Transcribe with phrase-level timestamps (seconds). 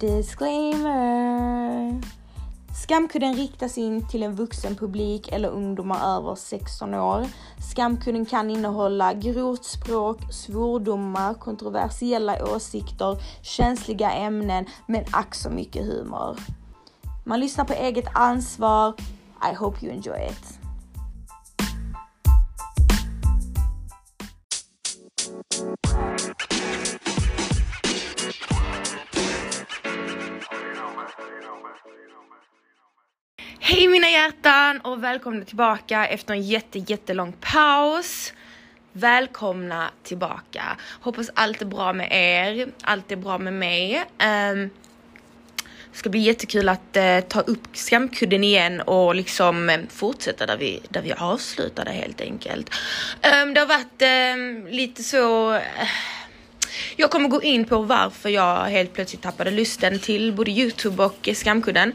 [0.00, 2.00] Disclaimer!
[2.74, 7.26] Skamkudden riktas in till en vuxen publik eller ungdomar över 16 år.
[7.70, 16.36] Skamkudden kan innehålla grovt språk, svordomar, kontroversiella åsikter, känsliga ämnen, men ack så mycket humor.
[17.24, 18.94] Man lyssnar på eget ansvar.
[19.52, 20.59] I hope you enjoy it.
[34.82, 38.32] Och välkomna tillbaka efter en jätte jättelång paus.
[38.92, 40.62] Välkomna tillbaka.
[41.00, 44.04] Hoppas allt är bra med er, allt är bra med mig.
[44.52, 44.70] Um,
[45.92, 50.80] ska bli jättekul att uh, ta upp skamkudden igen och liksom um, fortsätta där vi,
[50.88, 52.70] där vi avslutade helt enkelt.
[53.44, 55.60] Um, det har varit ehm, lite så uh,
[56.96, 61.28] jag kommer gå in på varför jag helt plötsligt tappade lusten till både Youtube och
[61.34, 61.92] Skamkudden.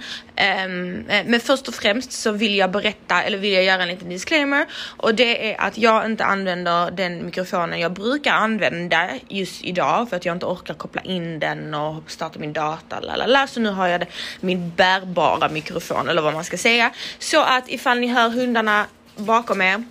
[0.68, 4.10] Um, men först och främst så vill jag berätta, eller vill jag göra en liten
[4.10, 4.66] disclaimer
[4.98, 10.18] och det är att jag inte använder den mikrofonen jag brukar använda just idag för
[10.18, 13.00] att jag inte orkar koppla in den och starta min data.
[13.00, 13.48] Lalala.
[13.48, 14.08] Så nu har jag det,
[14.42, 16.92] min bärbara mikrofon eller vad man ska säga.
[17.20, 19.84] Så att ifall ni hör hundarna bakom er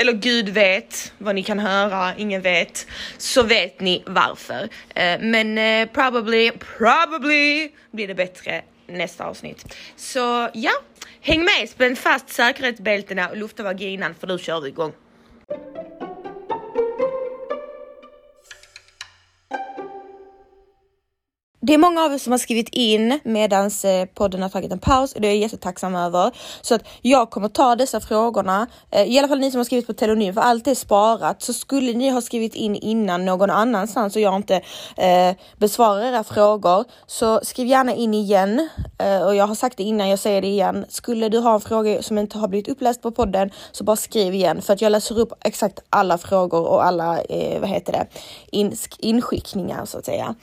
[0.00, 2.86] eller gud vet vad ni kan höra, ingen vet,
[3.18, 4.68] så vet ni varför.
[4.94, 9.76] Eh, men eh, probably, probably blir det bättre nästa avsnitt.
[9.96, 10.72] Så ja,
[11.20, 14.92] häng med, spänn fast säkerhetsbältena och lufta vaginan för nu kör vi igång.
[21.66, 24.78] Det är många av er som har skrivit in medans eh, podden har tagit en
[24.78, 26.30] paus och det är jag jättetacksam över.
[26.60, 29.86] Så att jag kommer ta dessa frågorna, eh, i alla fall ni som har skrivit
[29.86, 31.42] på telonym, för allt är sparat.
[31.42, 34.54] Så skulle ni ha skrivit in innan någon annanstans och jag inte
[34.96, 38.68] eh, besvarar era frågor, så skriv gärna in igen.
[38.98, 40.84] Eh, och jag har sagt det innan, jag säger det igen.
[40.88, 44.34] Skulle du ha en fråga som inte har blivit uppläst på podden, så bara skriv
[44.34, 48.06] igen för att jag läser upp exakt alla frågor och alla, eh, vad heter det,
[48.50, 50.34] in, inskickningar så att säga.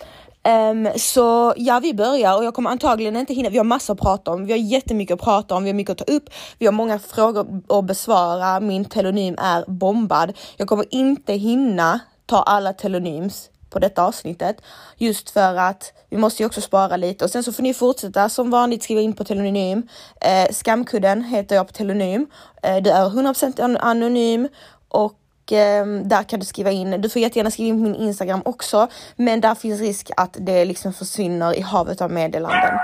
[0.48, 3.50] Um, så ja, vi börjar och jag kommer antagligen inte hinna.
[3.50, 4.46] Vi har massor att prata om.
[4.46, 5.64] Vi har jättemycket att prata om.
[5.64, 6.30] Vi har mycket att ta upp.
[6.58, 8.60] Vi har många frågor att besvara.
[8.60, 10.34] Min telonym är bombad.
[10.58, 14.58] Jag kommer inte hinna ta alla telonyms på detta avsnittet
[14.98, 18.30] just för att vi måste ju också spara lite och sen så får ni fortsätta
[18.30, 19.88] som vanligt skriva in på telonym.
[20.22, 22.28] Eh, skamkudden heter jag på telonym.
[22.64, 24.48] Eh, du är 100% anonym
[24.88, 25.14] och
[25.52, 27.02] eh, där kan du skriva in.
[27.02, 30.66] Du får jättegärna skriva in på min Instagram också, men där finns risk att det
[30.66, 32.80] liksom försvinner i havet av meddelanden.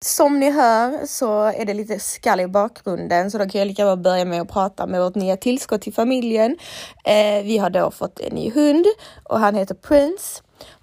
[0.00, 3.84] Som ni hör så är det lite skall i bakgrunden så då kan jag lika
[3.84, 6.56] bra börja med att prata med vårt nya tillskott till familjen.
[7.04, 8.86] Eh, vi har då fått en ny hund
[9.24, 10.42] och han heter Prince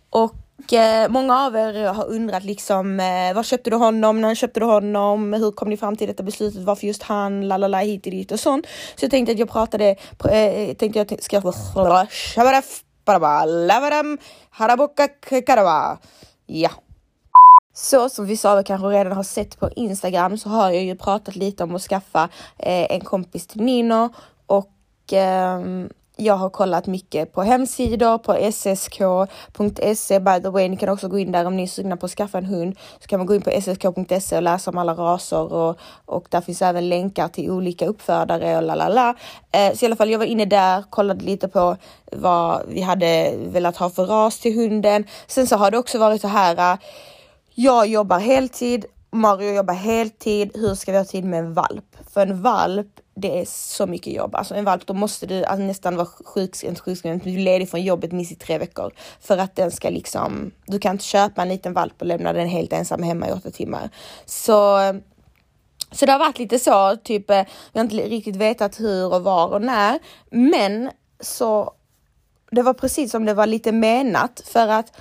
[0.09, 4.21] och Eh, många av er har undrat liksom, eh, var köpte du honom?
[4.21, 5.33] När köpte du honom?
[5.33, 6.61] Hur kom ni fram till detta beslutet?
[6.61, 7.47] Varför just han?
[7.47, 8.65] Lalala hit och dit och sånt.
[8.95, 9.95] Så jag tänkte att jag pratade,
[10.29, 11.41] eh, eh, tänkte jag ska
[16.45, 16.69] Ja.
[17.73, 20.95] Så som vissa av er kanske redan har sett på Instagram så har jag ju
[20.95, 24.09] pratat lite om att skaffa eh, en kompis till Nino
[24.47, 25.59] och eh,
[26.15, 30.69] jag har kollat mycket på hemsidor, på ssk.se by the way.
[30.69, 32.75] Ni kan också gå in där om ni är sugna på att skaffa en hund.
[32.99, 36.41] Så kan man gå in på ssk.se och läsa om alla raser och, och där
[36.41, 39.15] finns även länkar till olika uppfödare och la la la.
[39.51, 41.77] Eh, så i alla fall, jag var inne där, kollade lite på
[42.11, 45.05] vad vi hade velat ha för ras till hunden.
[45.27, 46.73] Sen så har det också varit så här.
[46.73, 46.79] Eh,
[47.55, 50.51] jag jobbar heltid, Mario jobbar heltid.
[50.53, 51.85] Hur ska vi ha tid med en valp?
[52.13, 54.35] För en valp det är så mycket jobb.
[54.35, 57.83] Alltså en valp, då måste du alltså, nästan vara sjukskriven, sjukskriven, du är ledig från
[57.83, 58.93] jobbet minst i tre veckor.
[59.19, 62.47] För att den ska liksom, du kan inte köpa en liten valp och lämna den
[62.47, 63.89] helt ensam hemma i åtta timmar.
[64.25, 64.79] Så
[65.91, 67.35] så det har varit lite så, typ, eh,
[67.71, 69.99] jag har inte riktigt vetat hur och var och när.
[70.29, 71.73] Men så
[72.51, 74.91] det var precis som det var lite menat för att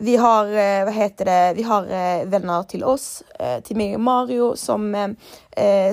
[0.00, 3.94] vi har, eh, vad heter det, vi har eh, vänner till oss, eh, till mig
[3.94, 5.14] och Mario som,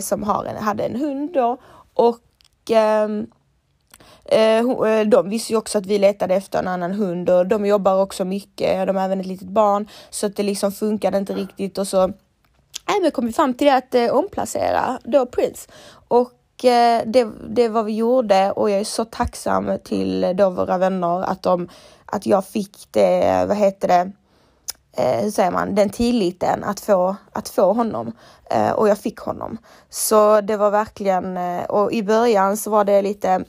[0.01, 1.57] som har en, hade en hund då
[1.93, 2.21] och
[2.71, 3.27] ehm,
[5.05, 8.25] de visste ju också att vi letade efter en annan hund och de jobbar också
[8.25, 8.87] mycket.
[8.87, 12.13] De har även ett litet barn så att det liksom funkade inte riktigt och så
[12.99, 15.69] även kom vi fram till det att omplacera då Prince
[16.07, 16.31] och
[16.63, 20.77] Eh, det, det var vi gjorde och jag är så tacksam till eh, då våra
[20.77, 21.69] vänner att de
[22.05, 24.11] att jag fick det, eh, vad heter det,
[24.97, 28.11] eh, hur säger man, den tilliten att få, att få honom.
[28.49, 29.57] Eh, och jag fick honom.
[29.89, 33.43] Så det var verkligen, eh, och i början så var det lite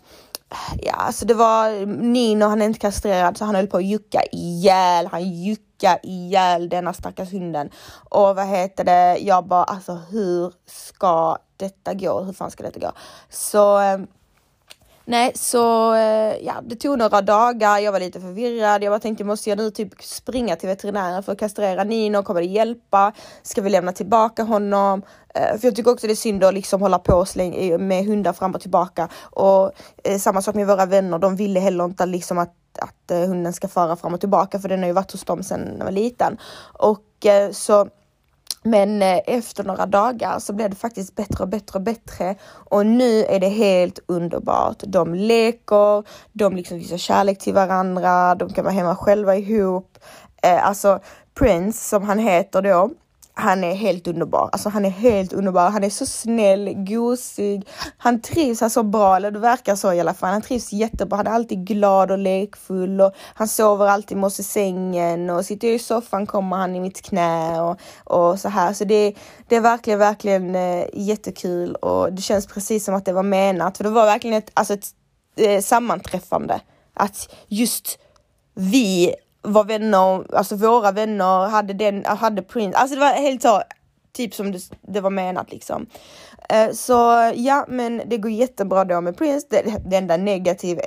[0.82, 4.22] ja, alltså det var Nino, han är inte kastrerad så han höll på att jucka
[4.32, 5.06] ihjäl.
[5.06, 7.70] Han jucka ihjäl denna stackars hunden.
[8.10, 9.19] Och vad heter det?
[9.19, 12.20] Jag bara alltså hur ska detta gå?
[12.20, 12.93] Hur fan ska detta gå?
[13.28, 14.06] Så ehm,
[15.08, 17.78] Nej, så eh, ja, det tog några dagar.
[17.78, 18.82] Jag var lite förvirrad.
[18.82, 22.22] Jag bara tänkte, måste jag nu typ springa till veterinären för att kastrera Nino?
[22.22, 23.12] Kommer det hjälpa?
[23.42, 25.02] Ska vi lämna tillbaka honom?
[25.34, 27.24] Eh, för jag tycker också det är synd att liksom hålla på
[27.78, 29.08] med hundar fram och tillbaka.
[29.22, 29.72] Och
[30.04, 31.18] eh, samma sak med våra vänner.
[31.18, 34.68] De ville heller inte liksom att att eh, hunden ska fara fram och tillbaka för
[34.68, 36.38] den har ju varit hos dem sedan den var liten.
[36.72, 37.02] Och
[37.52, 37.88] så
[38.66, 42.86] men eh, efter några dagar så blev det faktiskt bättre och bättre och bättre och
[42.86, 44.76] nu är det helt underbart.
[44.86, 49.98] De leker, de liksom visar kärlek till varandra, de kan vara hemma själva ihop.
[50.42, 51.00] Eh, alltså
[51.34, 52.90] Prince som han heter då,
[53.38, 54.48] han är helt underbar.
[54.52, 55.70] Alltså han är helt underbar.
[55.70, 57.68] Han är så snäll, gosig.
[57.96, 60.32] Han trivs så bra, eller det verkar så i alla fall.
[60.32, 61.16] Han trivs jättebra.
[61.16, 65.44] Han är alltid glad och lekfull och han sover alltid med oss i sängen och
[65.44, 68.72] sitter i soffan kommer han i mitt knä och, och så här.
[68.72, 69.14] Så det,
[69.48, 73.76] det är verkligen, verkligen eh, jättekul och det känns precis som att det var menat.
[73.76, 74.86] För det var verkligen ett, alltså ett
[75.36, 76.60] eh, sammanträffande.
[76.94, 77.98] Att just
[78.54, 79.14] vi
[79.46, 83.62] var vänner, alltså våra vänner hade den, hade Prince, alltså det var helt så,
[84.12, 85.87] typ som det, det var menat liksom.
[86.52, 86.93] Uh, så
[87.34, 89.46] ja, men det går jättebra då med Prince.
[89.50, 90.82] Det, det enda negativa,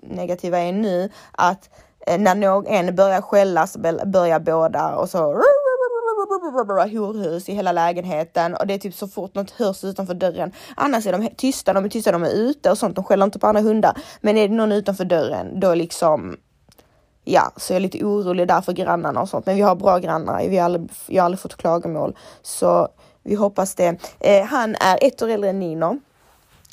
[0.00, 1.70] negativa är nu att
[2.06, 5.18] eh, när någon börjar skälla så börjar båda och så
[6.96, 10.52] horhus i hela lägenheten och det är typ så fort något hörs utanför dörren.
[10.76, 12.96] Annars är de tysta, de är tysta, de är ute och sånt.
[12.96, 13.98] De skäller inte på andra hundar.
[14.20, 16.36] Men är det någon utanför dörren, då liksom
[17.32, 19.46] ja, så jag är lite orolig där för grannarna och sånt.
[19.46, 20.48] Men vi har bra grannar.
[20.48, 22.88] Vi har aldrig, jag har aldrig fått klagomål, så
[23.22, 23.96] vi hoppas det.
[24.20, 25.98] Eh, han är ett år äldre än Nino.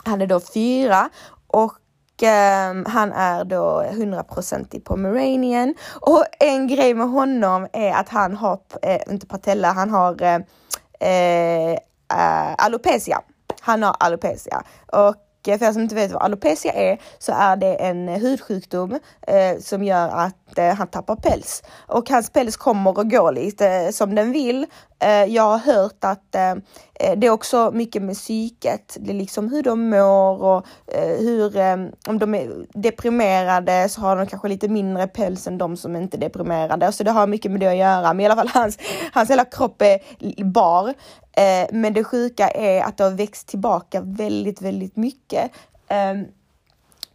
[0.03, 1.09] Han är då fyra
[1.47, 1.77] och
[2.21, 5.75] ehm, han är då 100% i pomeranian.
[6.01, 10.41] Och en grej med honom är att han har, eh, inte patella, han har eh,
[10.99, 13.21] eh, alopecia.
[13.61, 17.75] Han har alopecia och för er som inte vet vad alopecia är så är det
[17.75, 22.97] en eh, hudsjukdom eh, som gör att eh, han tappar päls och hans päls kommer
[22.97, 24.65] och går lite eh, som den vill.
[24.99, 26.51] Eh, jag har hört att eh,
[26.99, 28.97] eh, det är också mycket med psyket.
[28.99, 30.65] Det är liksom hur de mår och
[31.19, 31.57] hur
[32.07, 36.17] om de är deprimerade så har de kanske lite mindre päls än de som inte
[36.17, 36.91] är deprimerade.
[36.91, 38.13] Så det har mycket med det att göra.
[38.13, 38.77] Men i alla fall hans,
[39.11, 40.93] hans hela kropp är bar
[41.71, 45.51] men det sjuka är att det har växt tillbaka väldigt, väldigt mycket.
[45.87, 46.25] Ehm,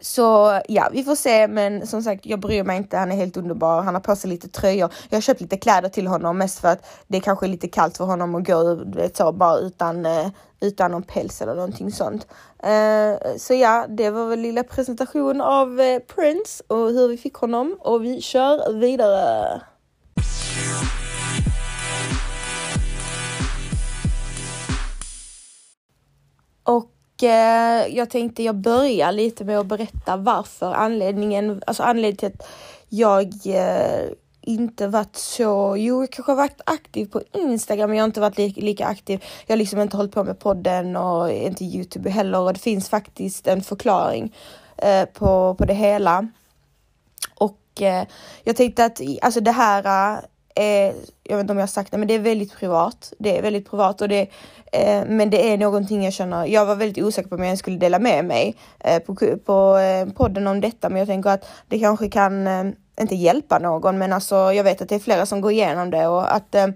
[0.01, 2.97] så ja, vi får se, men som sagt, jag bryr mig inte.
[2.97, 3.83] Han är helt underbar.
[3.83, 4.93] Han har på sig lite tröjor.
[5.09, 7.97] Jag har köpt lite kläder till honom mest för att det kanske är lite kallt
[7.97, 10.27] för honom att gå vet, så, bara utan, eh,
[10.61, 12.27] utan någon päls eller någonting sånt.
[12.59, 17.35] Eh, så ja, det var väl lilla presentation av eh, Prince och hur vi fick
[17.35, 19.61] honom och vi kör vidare.
[26.65, 26.91] Och
[27.23, 32.49] Eh, jag tänkte jag börjar lite med att berätta varför anledningen, alltså anledningen till att
[32.89, 38.03] jag eh, inte varit så, jo jag kanske har varit aktiv på Instagram men jag
[38.03, 39.25] har inte varit lika, lika aktiv.
[39.47, 42.89] Jag har liksom inte hållit på med podden och inte Youtube heller och det finns
[42.89, 44.35] faktiskt en förklaring
[44.77, 46.29] eh, på, på det hela.
[47.35, 48.07] Och eh,
[48.45, 50.21] jag tänkte att alltså det här
[50.63, 53.13] är, jag vet inte om jag har sagt det, men det är väldigt privat.
[53.19, 54.31] Det är väldigt privat och det
[54.73, 57.77] Eh, men det är någonting jag känner, jag var väldigt osäker på om jag skulle
[57.77, 59.15] dela med mig eh, på,
[59.45, 62.65] på eh, podden om detta, men jag tänker att det kanske kan, eh,
[63.01, 66.07] inte hjälpa någon, men alltså jag vet att det är flera som går igenom det
[66.07, 66.67] och att eh,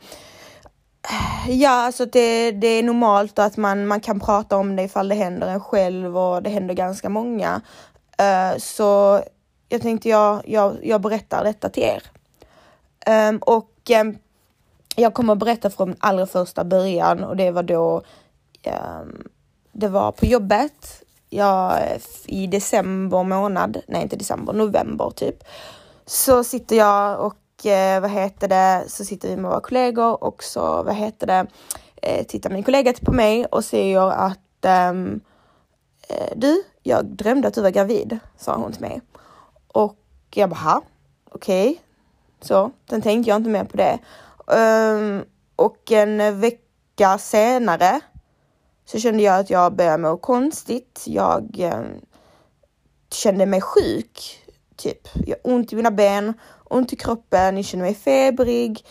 [1.48, 5.14] Ja, alltså det, det är normalt att man, man kan prata om det ifall det
[5.14, 7.60] händer en själv och det händer ganska många.
[8.58, 9.20] Så
[9.68, 12.02] jag tänkte jag, jag, jag berättar detta till er.
[13.28, 14.04] Um, och Eh,
[14.96, 18.02] jag kommer att berätta från allra första början och det var då
[18.62, 19.02] eh,
[19.72, 21.02] det var på jobbet.
[21.28, 25.44] Jag, eh, I december månad, nej inte december, november typ.
[26.06, 30.44] Så sitter jag och eh, vad heter det, så sitter vi med våra kollegor och
[30.44, 31.46] så vad heter det,
[32.02, 35.20] eh, tittar min kollega på mig och säger att um,
[36.36, 39.00] du, jag drömde att du var gravid, sa hon till mig.
[39.68, 39.96] Och
[40.34, 40.80] jag bara,
[41.30, 41.70] okej.
[41.70, 41.83] Okay.
[42.44, 43.98] Så, sen tänkte jag inte mer på det.
[44.46, 45.24] Um,
[45.56, 48.00] och en vecka senare
[48.84, 51.02] så kände jag att jag började må konstigt.
[51.06, 52.00] Jag um,
[53.10, 54.40] kände mig sjuk,
[54.76, 55.08] typ.
[55.26, 56.34] Jag har ont i mina ben,
[56.64, 58.84] ont i kroppen, jag kände mig febrig.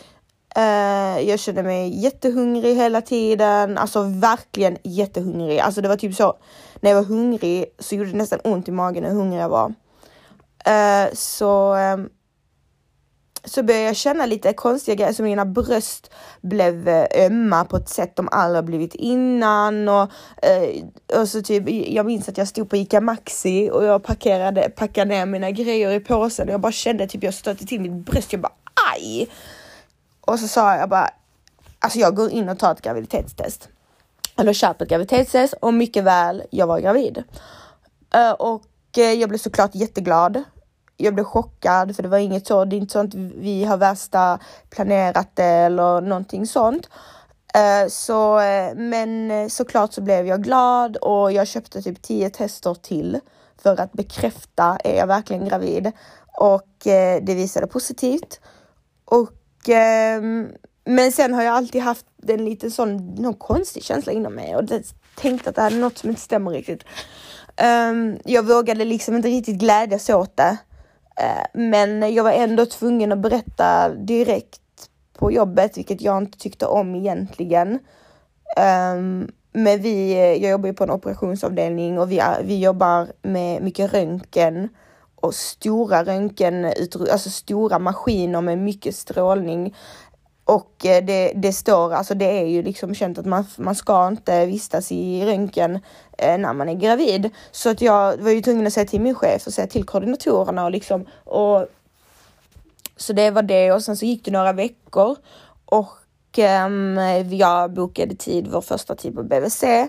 [0.58, 5.58] Uh, jag kände mig jättehungrig hela tiden, alltså verkligen jättehungrig.
[5.58, 6.36] Alltså det var typ så,
[6.80, 9.74] när jag var hungrig så gjorde det nästan ont i magen hur hungrig jag var.
[10.68, 12.10] Uh, så um,
[13.44, 16.10] så började jag känna lite konstiga grejer, så mina bröst
[16.40, 20.10] blev eh, ömma på ett sätt de aldrig blivit innan och,
[20.42, 20.84] eh,
[21.20, 25.08] och så typ, jag minns att jag stod på ICA Maxi och jag parkerade, packade
[25.08, 28.32] ner mina grejer i påsen och jag bara kände typ jag stötte till mitt bröst,
[28.32, 28.52] jag bara
[28.94, 29.28] aj!
[30.20, 31.10] Och så sa jag bara,
[31.78, 33.68] alltså jag går in och tar ett graviditetstest.
[34.36, 37.22] Eller köper ett graviditetstest och mycket väl, jag var gravid.
[38.14, 38.62] Eh, och
[38.96, 40.42] jag blev såklart jätteglad
[40.96, 43.76] jag blev chockad för det var inget så, det är inte så att vi har
[43.76, 44.38] värsta
[44.70, 46.88] planerat det eller någonting sånt.
[47.54, 52.30] Eh, så, eh, men eh, såklart så blev jag glad och jag köpte typ 10
[52.30, 53.20] tester till
[53.62, 55.92] för att bekräfta, är jag verkligen gravid?
[56.38, 56.68] Och
[57.22, 58.40] det visade positivt.
[59.04, 60.48] Och, ehm,
[60.84, 64.64] men sen har jag alltid haft en liten sån, någon konstig känsla inom mig och
[65.16, 66.84] tänkt att det här är något som inte stämmer riktigt.
[67.56, 70.56] Ehm, jag vågade liksom inte riktigt glädjas åt det.
[71.20, 74.60] Eh, men jag var ändå tvungen att berätta direkt
[75.18, 77.78] på jobbet, vilket jag inte tyckte om egentligen.
[78.56, 83.62] Ehm, men vi, eh, jag jobbar ju på en operationsavdelning och vi, vi jobbar med
[83.62, 84.68] mycket röntgen
[85.16, 86.64] och stora röntgen,
[87.12, 89.74] alltså stora maskiner med mycket strålning.
[90.44, 94.08] Och eh, det, det står, alltså det är ju liksom känt att man, man ska
[94.08, 95.78] inte vistas i röntgen
[96.18, 97.30] eh, när man är gravid.
[97.50, 100.64] Så att jag var ju tvungen att säga till min chef och säga till koordinatorerna
[100.64, 101.66] och liksom och
[102.96, 105.16] så det var det och sen så gick det några veckor
[105.64, 105.98] och
[106.38, 106.98] um,
[107.30, 109.62] jag bokade tid, vår första tid på BVC.
[109.62, 109.88] Um,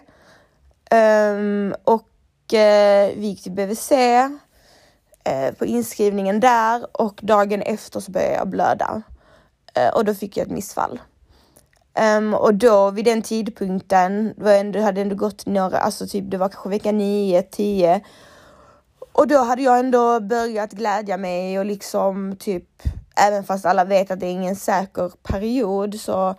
[0.91, 2.09] ehm, och
[2.53, 8.47] uh, vi gick till BVC uh, på inskrivningen där och dagen efter så började jag
[8.47, 9.01] blöda.
[9.75, 10.99] Eh, och då fick jag ett missfall.
[12.17, 16.37] Um, och då vid den tidpunkten var ändå, hade ändå gått några, alltså typ det
[16.37, 18.01] var kanske vecka 9, 10.
[19.11, 22.65] Och då hade jag ändå börjat glädja mig och liksom typ,
[23.15, 26.35] även fast alla vet att det är ingen säker period så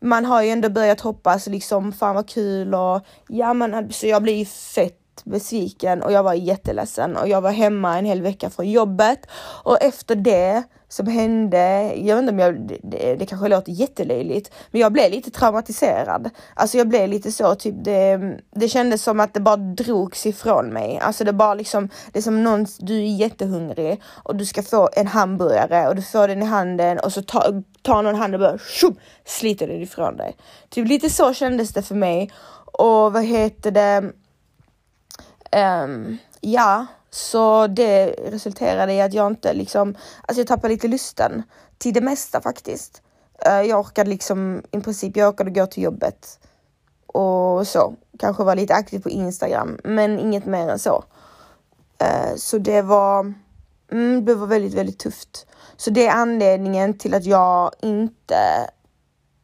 [0.00, 4.22] man har ju ändå börjat hoppas liksom, fan vad kul och ja men så jag
[4.22, 8.70] blir fett besviken och jag var jätteledsen och jag var hemma en hel vecka från
[8.70, 9.26] jobbet
[9.64, 10.62] och efter det
[10.92, 15.10] som hände, jag vet inte om jag, det, det kanske låter jättelöjligt, men jag blev
[15.10, 16.30] lite traumatiserad.
[16.54, 20.66] Alltså jag blev lite så, typ det, det kändes som att det bara drogs ifrån
[20.66, 20.98] mig.
[21.02, 24.88] Alltså det bara liksom, det är som någon, du är jättehungrig och du ska få
[24.92, 28.40] en hamburgare och du får den i handen och så tar ta någon hand och
[28.40, 30.36] bara tjup, sliter den ifrån dig.
[30.68, 32.30] Typ lite så kändes det för mig.
[32.72, 34.12] Och vad heter det?
[35.56, 41.42] Um, ja, så det resulterade i att jag inte liksom, alltså jag tappade lite lusten
[41.78, 43.02] till det mesta faktiskt.
[43.46, 46.38] Uh, jag orkade liksom i princip, jag orkade gå till jobbet
[47.06, 47.94] och så.
[48.18, 51.04] Kanske vara lite aktiv på Instagram, men inget mer än så.
[52.02, 53.34] Uh, så det var,
[53.92, 55.46] mm, det var väldigt, väldigt tufft.
[55.76, 58.70] Så det är anledningen till att jag inte,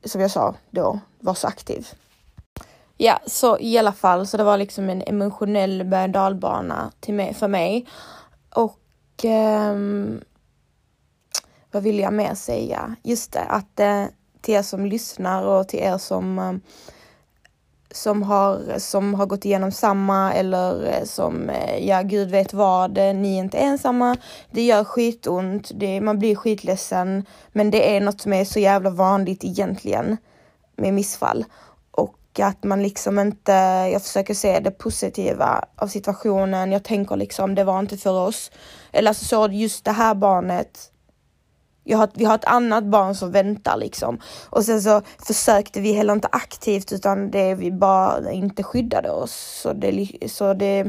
[0.04, 1.88] som jag sa då, var så aktiv.
[2.96, 7.34] Ja, så i alla fall, så det var liksom en emotionell berg dalbana till mig,
[7.34, 7.86] för mig.
[8.54, 10.20] Och um,
[11.70, 12.96] vad vill jag mer säga?
[13.02, 14.04] Just det, att uh,
[14.40, 16.60] till er som lyssnar och till er som um,
[17.90, 22.96] som har, som har gått igenom samma eller eh, som, eh, ja gud vet vad,
[22.96, 24.16] ni är inte ensamma.
[24.50, 28.90] Det gör skitont, det, man blir skitledsen, men det är något som är så jävla
[28.90, 30.16] vanligt egentligen
[30.76, 31.44] med missfall
[32.44, 33.52] att man liksom inte,
[33.92, 36.72] jag försöker se det positiva av situationen.
[36.72, 38.50] Jag tänker liksom, det var inte för oss.
[38.92, 40.92] Eller alltså så just det här barnet.
[41.94, 44.20] Har, vi har ett annat barn som väntar liksom.
[44.50, 49.60] Och sen så försökte vi heller inte aktivt utan det vi bara inte skyddade oss.
[49.62, 50.82] Så det, så det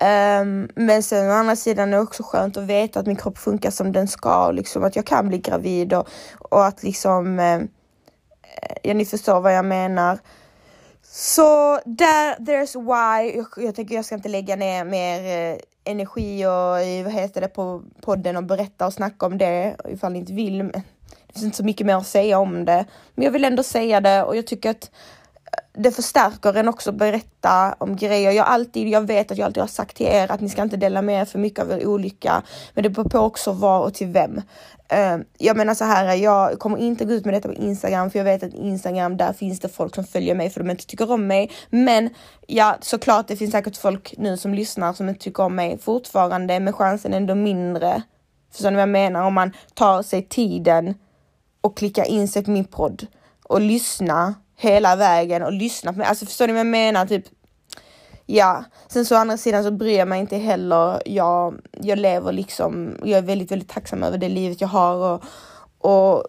[0.00, 3.38] um, men sen å andra sidan är det också skönt att veta att min kropp
[3.38, 6.08] funkar som den ska och liksom att jag kan bli gravid och,
[6.38, 7.68] och att liksom um,
[8.54, 10.18] Eh, ja, ni förstår vad jag menar.
[11.02, 13.36] Så där, there's why.
[13.36, 17.48] Jag, jag tänker jag ska inte lägga ner mer eh, energi och vad heter det
[17.48, 20.58] på podden och berätta och snacka om det ifall ni inte vill.
[20.58, 24.00] Det finns inte så mycket mer att säga om det, men jag vill ändå säga
[24.00, 24.90] det och jag tycker att
[25.72, 28.30] det förstärker en också berätta om grejer.
[28.30, 30.76] Jag alltid, jag vet att jag alltid har sagt till er att ni ska inte
[30.76, 32.42] dela med er för mycket av er olycka,
[32.74, 34.42] men det beror på också var och till vem.
[34.88, 38.18] Eh, jag menar så här, jag kommer inte gå ut med detta på Instagram för
[38.18, 41.10] jag vet att Instagram, där finns det folk som följer mig för de inte tycker
[41.10, 41.50] om mig.
[41.70, 42.10] Men
[42.46, 46.60] ja, såklart, det finns säkert folk nu som lyssnar som inte tycker om mig fortfarande,
[46.60, 48.02] men chansen är ändå mindre.
[48.52, 49.22] Förstår ni vad jag menar?
[49.22, 50.94] Om man tar sig tiden
[51.60, 53.06] och klickar in sig på min podd
[53.44, 56.06] och lyssnar hela vägen och lyssnat på mig.
[56.06, 57.06] Alltså förstår ni vad jag menar?
[57.06, 57.24] Typ
[58.26, 61.02] ja, sen så å andra sidan så bryr jag mig inte heller.
[61.06, 65.24] Jag, jag lever liksom, jag är väldigt, väldigt tacksam över det livet jag har och,
[65.78, 66.24] och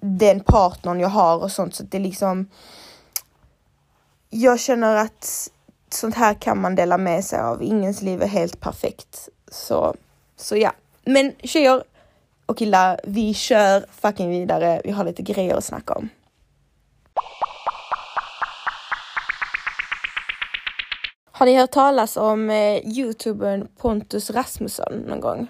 [0.00, 1.74] den partnern jag har och sånt.
[1.74, 2.50] Så det är liksom,
[4.30, 5.50] jag känner att
[5.90, 7.62] sånt här kan man dela med sig av.
[7.62, 9.28] Ingens liv är helt perfekt.
[9.50, 9.94] Så,
[10.36, 10.72] så ja.
[11.04, 11.82] Men tjejer
[12.46, 14.80] och killar, vi kör fucking vidare.
[14.84, 16.08] Vi har lite grejer att snacka om.
[21.36, 25.46] Har ni hört talas om eh, youtubern Pontus Rasmusson någon gång?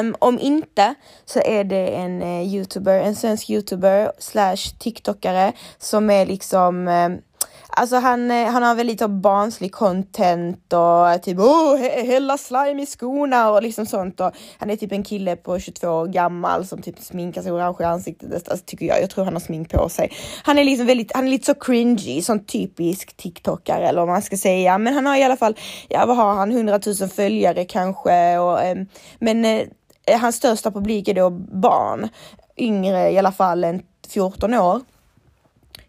[0.00, 6.10] Um, om inte så är det en eh, youtuber, en svensk youtuber slash tiktokare som
[6.10, 7.20] är liksom um,
[7.70, 13.50] Alltså han, eh, han har väldigt barnslig content och typ åh, hälla slime i skorna
[13.50, 14.20] och liksom sånt.
[14.20, 17.76] Och han är typ en kille på 22 år gammal som typ sminkar sig orange
[17.80, 18.32] i ansiktet.
[18.32, 19.02] Alltså, alltså, tycker jag.
[19.02, 20.12] Jag tror han har smink på sig.
[20.42, 24.22] Han är liksom väldigt, han är lite så cringy, sån typisk TikTokare eller vad man
[24.22, 24.78] ska säga.
[24.78, 25.56] Men han har i alla fall,
[25.88, 28.38] ja vad har han, 100 000 följare kanske.
[28.38, 28.76] Och, eh,
[29.18, 32.08] men eh, hans största publik är då barn,
[32.56, 34.80] yngre i alla fall än 14 år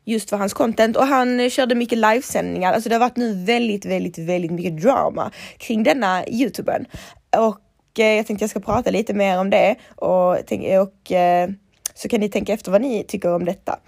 [0.09, 0.97] just för hans content.
[0.97, 2.73] Och han eh, körde mycket livesändningar.
[2.73, 6.85] Alltså det har varit nu väldigt, väldigt, väldigt mycket drama kring denna youtubern.
[7.37, 9.75] Och eh, jag tänkte jag ska prata lite mer om det.
[9.95, 10.31] Och,
[10.81, 11.49] och eh,
[11.93, 13.79] så kan ni tänka efter vad ni tycker om detta.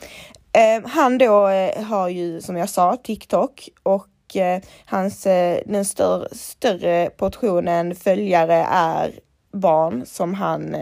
[0.54, 3.70] Eh, han då eh, har ju som jag sa TikTok.
[3.84, 9.12] Och eh, hans, eh, den stör, större portionen följare är
[9.54, 10.76] barn som han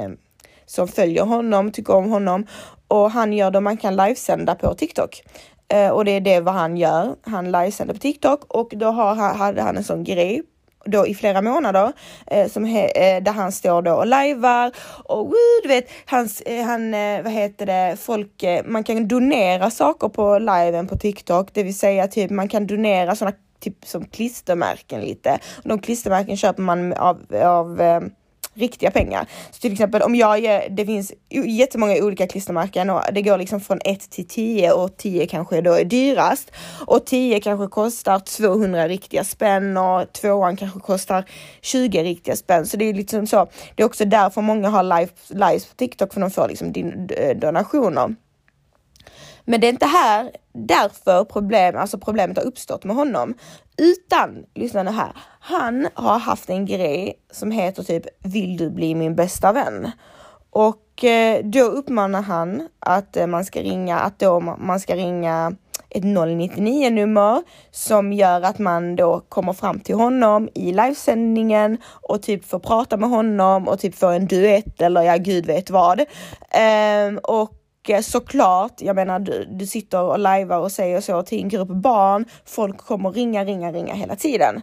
[0.65, 2.46] som följer honom, tycker om honom
[2.89, 5.24] och han gör då man kan livesända på TikTok.
[5.67, 7.15] Eh, och det är det vad han gör.
[7.22, 10.43] Han livesänder på TikTok och då har, hade han en sån grej
[10.86, 11.91] då i flera månader
[12.27, 14.72] eh, som he, eh, där han står då och lajvar
[15.03, 19.08] och woo, du vet hans, eh, han, eh, vad heter det, folk, eh, man kan
[19.08, 23.86] donera saker på liven på TikTok, det vill säga typ man kan donera sådana typ
[23.86, 25.39] som klistermärken lite.
[25.63, 28.01] De klistermärken köper man av, av eh,
[28.60, 29.28] riktiga pengar.
[29.52, 33.62] Så till exempel om jag ger, det finns jättemånga olika klistermärken och det går liksom
[33.62, 36.52] från 1 till 10 och 10 kanske då är dyrast
[36.88, 41.26] och 10 kanske kostar 200 riktiga spänn och tvåan kanske kostar
[41.62, 42.65] 20 riktiga spänn.
[42.65, 43.48] Så det är liksom så.
[43.76, 47.10] Det är också därför många har live, lives på TikTok för de får liksom din
[47.17, 48.15] eh, donationer.
[49.50, 53.34] Men det är inte här därför problem, alltså problemet har uppstått med honom.
[53.78, 58.96] Utan, lyssna nu här, han har haft en grej som heter typ Vill du bli
[58.96, 59.92] min bästa vän?
[60.50, 65.56] Och eh, då uppmanar han att eh, man ska ringa, att då man ska ringa
[65.90, 72.22] ett 099 nummer som gör att man då kommer fram till honom i livesändningen och
[72.22, 76.00] typ får prata med honom och typ få en duett eller ja, gud vet vad.
[76.00, 81.44] Um, och Eh, såklart, jag menar du, du sitter och lajvar och säger så till
[81.44, 82.26] en grupp barn.
[82.46, 84.62] Folk kommer ringa, ringa, ringa hela tiden.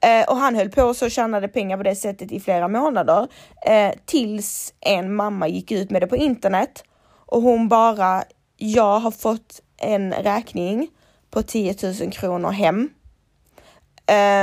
[0.00, 3.28] Eh, och han höll på så tjänade pengar på det sättet i flera månader
[3.66, 6.84] eh, tills en mamma gick ut med det på internet
[7.26, 8.24] och hon bara,
[8.56, 10.88] jag har fått en räkning
[11.30, 12.90] på 10 000 kronor hem.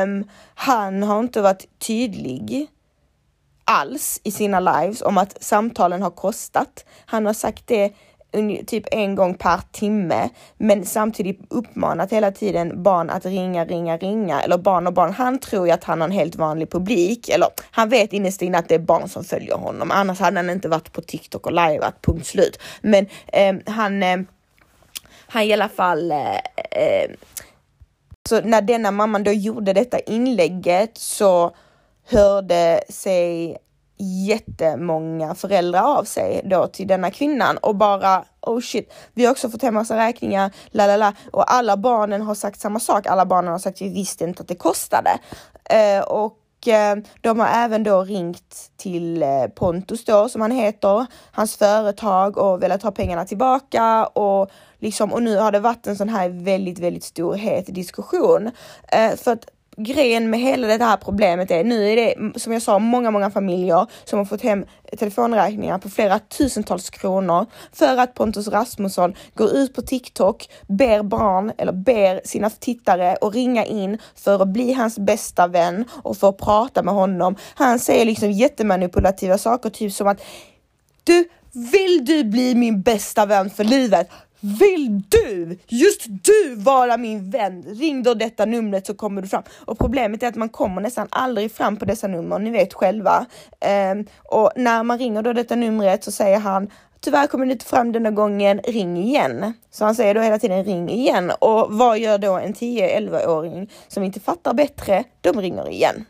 [0.04, 2.68] Um, han har inte varit tydlig
[3.66, 6.86] alls i sina lives om att samtalen har kostat.
[7.06, 7.94] Han har sagt det
[8.67, 14.41] typ en gång per timme, men samtidigt uppmanat hela tiden barn att ringa, ringa, ringa
[14.41, 15.13] eller barn och barn.
[15.13, 18.58] Han tror ju att han har en helt vanlig publik eller han vet innerst inne
[18.58, 19.91] att det är barn som följer honom.
[19.91, 22.60] Annars hade han inte varit på TikTok och liveat, punkt slut.
[22.82, 24.17] Men eh, han, eh,
[25.28, 26.36] han i alla fall eh,
[26.72, 27.12] eh,
[28.30, 31.56] så när denna mamman då gjorde detta inlägget så
[32.06, 33.58] hörde sig
[34.02, 39.50] jättemånga föräldrar av sig då till denna kvinnan och bara oh shit, vi har också
[39.50, 41.14] fått hem massa räkningar, la la la.
[41.32, 43.08] Och alla barnen har sagt samma sak.
[43.08, 45.20] Alla barnen har sagt vi visste inte att det kostade.
[45.70, 51.06] Eh, och eh, de har även då ringt till eh, Pontus då som han heter,
[51.32, 54.06] hans företag och velat ha pengarna tillbaka.
[54.06, 58.52] Och liksom och nu har det varit en sån här väldigt, väldigt stor het diskussion.
[58.88, 59.46] Eh, för att
[59.78, 63.32] grejen med hela det här problemet är, nu är det som jag sa många, många
[63.32, 64.66] familjer som har fått hem
[64.98, 71.52] telefonräkningar på flera tusentals kronor för att Pontus Rasmusson går ut på TikTok, ber barn
[71.58, 76.30] eller ber sina tittare att ringa in för att bli hans bästa vän och för
[76.30, 77.36] att prata med honom.
[77.56, 80.22] Han säger liksom jättemanipulativa saker, typ som att
[81.04, 84.10] du, vill du bli min bästa vän för livet?
[84.42, 87.64] Vill du, just du vara min vän?
[87.64, 89.44] Ring då detta numret så kommer du fram.
[89.66, 93.26] Och problemet är att man kommer nästan aldrig fram på dessa nummer, ni vet själva.
[93.92, 96.70] Um, och när man ringer då detta numret så säger han
[97.02, 99.54] tyvärr kommer du inte fram denna gången, ring igen.
[99.72, 101.32] Så han säger då hela tiden ring igen.
[101.40, 105.04] Och vad gör då en 10-11-åring som inte fattar bättre?
[105.22, 106.06] De ringer igen.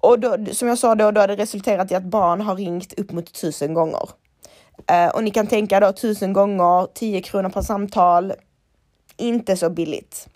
[0.00, 2.92] Och då, som jag sa då, då har det resulterat i att barn har ringt
[2.98, 4.08] upp mot tusen gånger.
[4.90, 8.32] Uh, och ni kan tänka då tusen gånger, 10 kronor per samtal,
[9.16, 10.28] inte så billigt.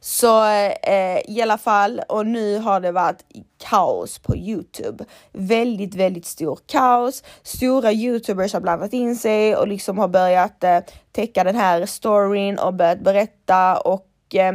[0.00, 0.44] Så
[0.82, 3.24] eh, i alla fall, och nu har det varit
[3.70, 5.04] kaos på Youtube.
[5.32, 7.22] Väldigt, väldigt stor kaos.
[7.42, 10.78] Stora Youtubers har blandat in sig och liksom har börjat eh,
[11.12, 14.54] täcka den här storyn och börjat berätta och eh,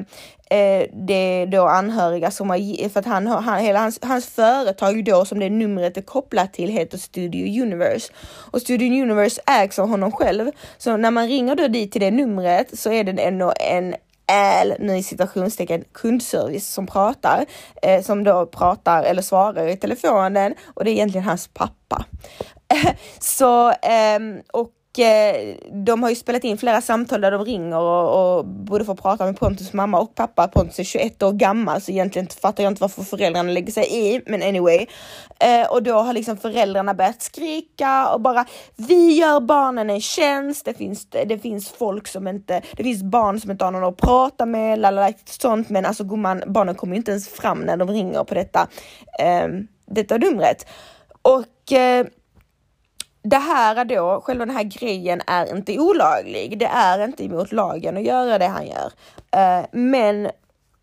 [0.51, 5.05] eh det är då anhöriga som har, för att han, han, hela hans, hans företag
[5.05, 8.13] då som det numret är kopplat till heter Studio Universe.
[8.51, 10.51] Och Studio Universe ägs av honom själv.
[10.77, 13.95] Så när man ringer då dit till det numret så är det ändå en
[14.31, 17.45] äl, nu i citationstecken, kundservice som pratar,
[17.81, 22.05] eh, som då pratar eller svarar i telefonen och det är egentligen hans pappa.
[23.19, 24.19] så, eh,
[24.53, 28.85] och Eh, de har ju spelat in flera samtal där de ringer och, och borde
[28.85, 30.47] få prata med Pontus mamma och pappa.
[30.47, 34.21] Pontus är 21 år gammal så egentligen fattar jag inte varför föräldrarna lägger sig i,
[34.25, 34.85] men anyway.
[35.39, 40.65] Eh, och då har liksom föräldrarna börjat skrika och bara vi gör barnen en tjänst.
[40.65, 43.97] Det finns, det finns folk som inte, det finns barn som inte har någon att
[43.97, 45.69] prata med, lalala, sånt.
[45.69, 48.67] Men alltså gumman, barnen kommer ju inte ens fram när de ringer på detta,
[49.19, 49.47] eh,
[49.85, 50.65] detta numret.
[51.21, 52.05] Och eh,
[53.23, 56.59] det här då, själva den här grejen är inte olaglig.
[56.59, 58.91] Det är inte emot lagen att göra det han gör.
[59.31, 60.31] Eh, men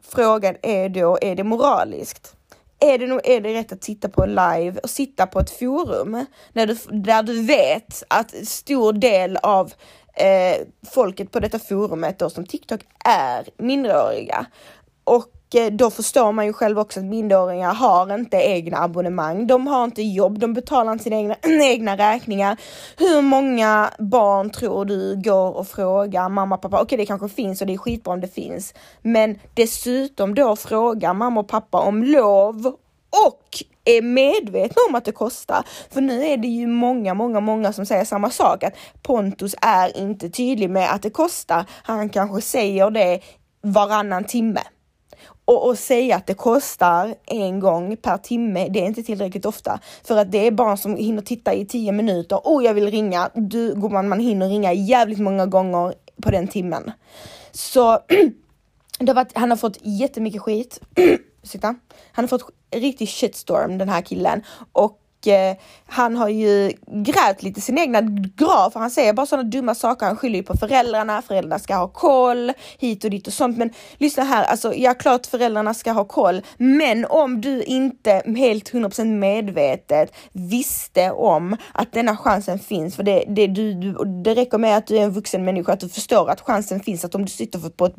[0.08, 2.34] frågan är då, är det moraliskt?
[2.80, 6.26] Är det, nog, är det rätt att sitta på live och sitta på ett forum
[6.52, 9.72] när du, där du vet att stor del av
[10.14, 14.46] eh, folket på detta forumet då som TikTok är minderåriga
[15.04, 19.46] och Eh, då förstår man ju själv också att minderåringar har inte egna abonnemang.
[19.46, 22.56] De har inte jobb, de betalar inte sina egna, egna räkningar.
[22.96, 26.76] Hur många barn tror du går och frågar mamma och pappa?
[26.76, 30.56] Okej, okay, det kanske finns och det är skitbra om det finns, men dessutom då
[30.56, 32.66] frågar mamma och pappa om lov
[33.26, 33.42] och
[33.84, 35.64] är medvetna om att det kostar.
[35.90, 39.96] För nu är det ju många, många, många som säger samma sak, att Pontus är
[39.96, 41.64] inte tydlig med att det kostar.
[41.82, 43.20] Han kanske säger det
[43.62, 44.60] varannan timme
[45.48, 49.80] och, och säga att det kostar en gång per timme, det är inte tillräckligt ofta.
[50.04, 52.40] För att det är barn som hinner titta i tio minuter.
[52.44, 53.30] Oh, jag vill ringa.
[53.34, 56.92] Du, gumman, man hinner ringa jävligt många gånger på den timmen.
[57.52, 57.98] Så
[58.98, 60.80] det har varit, han har fått jättemycket skit.
[62.12, 67.60] Han har fått riktig shitstorm den här killen och eh, han har ju grävt lite
[67.60, 68.00] sin egna
[68.36, 70.06] grav, för han säger bara sådana dumma saker.
[70.06, 73.56] Han skyller ju på föräldrarna, föräldrarna ska ha koll hit och dit och sånt.
[73.56, 78.72] Men lyssna här, alltså ja, klart föräldrarna ska ha koll, men om du inte helt
[78.72, 83.92] 100% medvetet visste om att denna chansen finns, för det, det, du, du,
[84.24, 87.04] det räcker med att du är en vuxen människa, att du förstår att chansen finns,
[87.04, 87.94] att om du sitter på ett,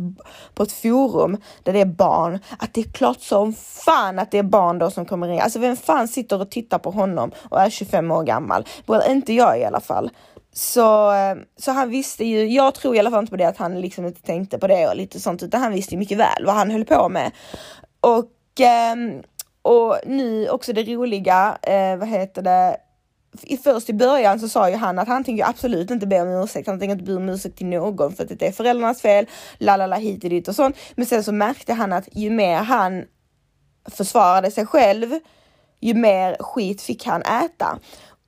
[0.53, 4.37] på ett forum där det är barn, att det är klart som fan att det
[4.37, 5.39] är barn då som kommer in.
[5.39, 8.65] Alltså vem fan sitter och tittar på honom honom och är 25 år gammal.
[8.87, 10.09] Well, inte jag i alla fall.
[10.53, 13.57] Så, eh, så han visste ju, jag tror i alla fall inte på det att
[13.57, 16.45] han liksom inte tänkte på det och lite sånt, utan han visste ju mycket väl
[16.45, 17.31] vad han höll på med.
[18.01, 19.21] Och, ehm,
[19.61, 22.77] och nu också det roliga, eh, vad heter det,
[23.41, 26.43] i först i början så sa ju han att han tänker absolut inte be om
[26.43, 26.67] ursäkt.
[26.67, 29.25] Han tänker inte be om ursäkt till någon för att det är föräldrarnas fel,
[29.57, 30.77] lalala hit och dit och sånt.
[30.95, 33.05] Men sen så märkte han att ju mer han
[33.91, 35.19] försvarade sig själv,
[35.79, 37.79] ju mer skit fick han äta.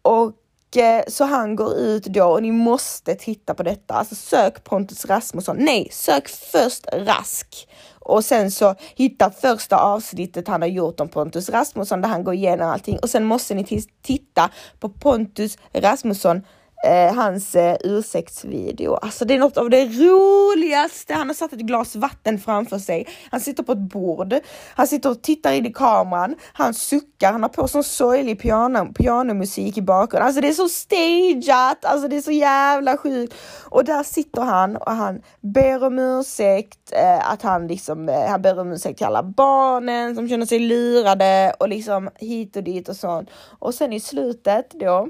[0.01, 3.93] Och eh, så han går ut då och ni måste titta på detta.
[3.93, 5.55] Alltså sök Pontus Rasmusson.
[5.59, 7.67] Nej, sök först Rask
[8.03, 12.33] och sen så hitta första avsnittet han har gjort om Pontus Rasmusson där han går
[12.33, 16.41] igenom allting och sen måste ni titta på Pontus Rasmusson
[16.83, 18.95] eh, hans eh, ursäktsvideo.
[18.95, 21.13] Alltså det är något av det roligaste.
[21.13, 23.07] Han har satt ett glas vatten framför sig.
[23.31, 24.35] Han sitter på ett bord.
[24.75, 26.35] Han sitter och tittar in i kameran.
[26.53, 27.31] Han suckar.
[27.31, 30.27] Han har på sån sorglig piano, pianomusik i bakgrunden.
[30.27, 31.85] Alltså det är så stageat.
[31.85, 33.33] Alltså det är så jävla sjukt.
[33.63, 36.91] Och där sitter han och han ber om ursäkt.
[36.91, 40.59] Eh, att han liksom, eh, han ber om ursäkt till alla barnen som känner sig
[40.59, 43.29] lurade och liksom hit och dit och sånt.
[43.59, 45.07] Och sen i slutet då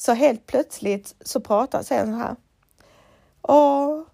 [0.00, 2.36] så helt plötsligt så pratade säger han så här.
[3.42, 4.04] Ja,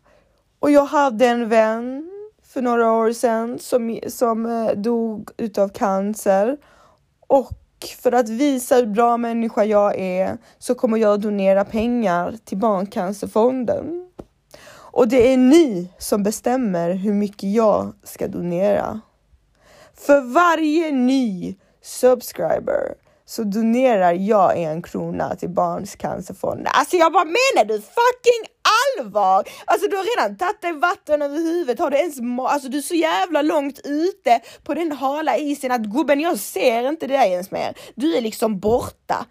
[0.59, 2.11] och jag hade en vän
[2.42, 6.57] för några år sedan som, som eh, dog utav cancer
[7.27, 7.53] och
[8.03, 14.11] för att visa hur bra människa jag är så kommer jag donera pengar till Barncancerfonden.
[14.70, 19.01] Och det är ni som bestämmer hur mycket jag ska donera.
[19.94, 22.94] För varje ny subscriber
[23.27, 26.67] så donerar jag en krona till Barncancerfonden.
[26.67, 28.55] Alltså jag bara menar du fucking
[28.99, 29.49] allvar?
[29.65, 31.79] Alltså du har redan tagit dig vatten över huvudet.
[31.79, 35.81] Har du ens alltså du är så jävla långt ute på den hala isen att
[35.81, 37.79] gubben jag ser inte dig ens mer.
[37.95, 39.27] Du är liksom borta.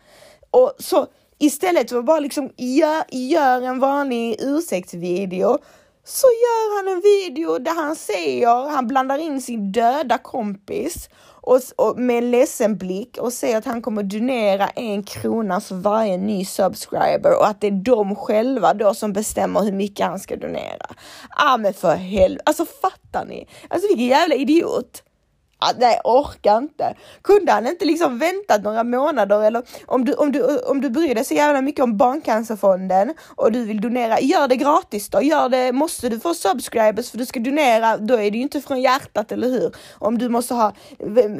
[0.51, 1.08] Och så
[1.39, 5.58] istället för att bara liksom gör, gör en vanlig ursäktsvideo
[6.06, 11.10] så gör han en video där han säger, han blandar in sin döda kompis
[11.43, 15.75] och, och med en ledsen blick och säger att han kommer donera en krona för
[15.75, 20.19] varje ny subscriber och att det är de själva då som bestämmer hur mycket han
[20.19, 20.86] ska donera.
[20.89, 20.95] Ja
[21.29, 23.47] ah, men för helvete, alltså fattar ni?
[23.67, 25.03] Alltså vilken jävla idiot!
[25.65, 26.95] Ah, nej, orkar inte.
[27.21, 31.15] Kunde han inte liksom väntat några månader eller om du, om du, om du bryr
[31.15, 35.21] dig så jävla mycket om Barncancerfonden och du vill donera, gör det gratis då.
[35.21, 38.62] Gör det, måste du få subscribers för du ska donera, då är det ju inte
[38.62, 39.76] från hjärtat, eller hur?
[39.99, 40.73] Om du måste ha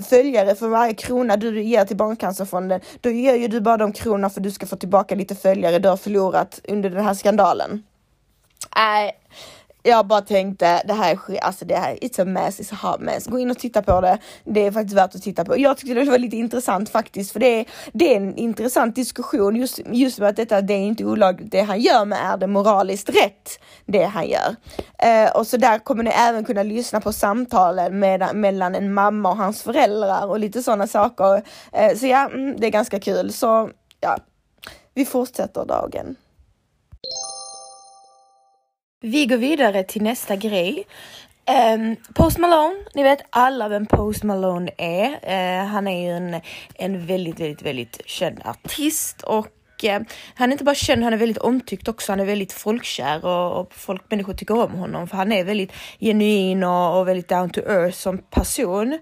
[0.10, 4.30] följare för varje krona du ger till Barncancerfonden, då ger ju du bara de kronorna
[4.30, 7.84] för att du ska få tillbaka lite följare du har förlorat under den här skandalen.
[8.76, 9.12] Nej,
[9.84, 13.02] jag bara tänkte det här är alltså det här it's a mess, it's a hot
[13.02, 13.28] mess.
[13.28, 14.17] Gå in och titta på det.
[14.43, 15.60] Det är faktiskt värt att titta på.
[15.60, 19.56] Jag tyckte det var lite intressant faktiskt, för det är, det är en intressant diskussion
[19.56, 22.48] just, just med att detta, det är inte olagligt det han gör, men är det
[22.48, 24.56] moraliskt rätt det han gör?
[25.00, 29.30] Eh, och så där kommer ni även kunna lyssna på samtalen med, mellan en mamma
[29.30, 31.41] och hans föräldrar och lite sådana saker.
[31.72, 33.34] Eh, så ja, mm, det är ganska kul.
[33.34, 33.69] Så
[34.00, 34.17] ja,
[34.93, 36.15] vi fortsätter dagen.
[39.06, 40.84] Vi går vidare till nästa grej.
[41.76, 45.10] Um, Post Malone, ni vet alla vem Post Malone är.
[45.10, 46.42] Uh, han är ju en,
[46.76, 49.48] en väldigt, väldigt, väldigt känd artist och
[49.84, 50.00] uh,
[50.36, 52.12] han är inte bara känd, han är väldigt omtyckt också.
[52.12, 55.72] Han är väldigt folkkär och, och folk, människor tycker om honom för han är väldigt
[56.00, 58.94] genuin och, och väldigt down to earth som person.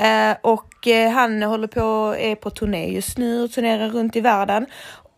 [0.00, 4.66] Uh, och han håller på, är på turné just nu och turnerar runt i världen.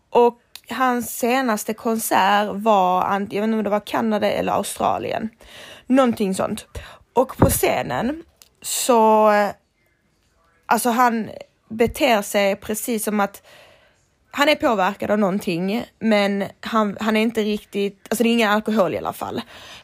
[0.09, 0.39] Och
[0.71, 5.29] hans senaste konsert var, jag vet inte om det var Kanada eller Australien.
[5.87, 6.67] Någonting sånt.
[7.13, 8.23] Och på scenen
[8.61, 9.31] så,
[10.65, 11.29] alltså han
[11.69, 13.41] beter sig precis som att
[14.31, 18.51] han är påverkad av någonting, men han, han är inte riktigt, alltså det är ingen
[18.51, 19.41] alkohol i alla fall.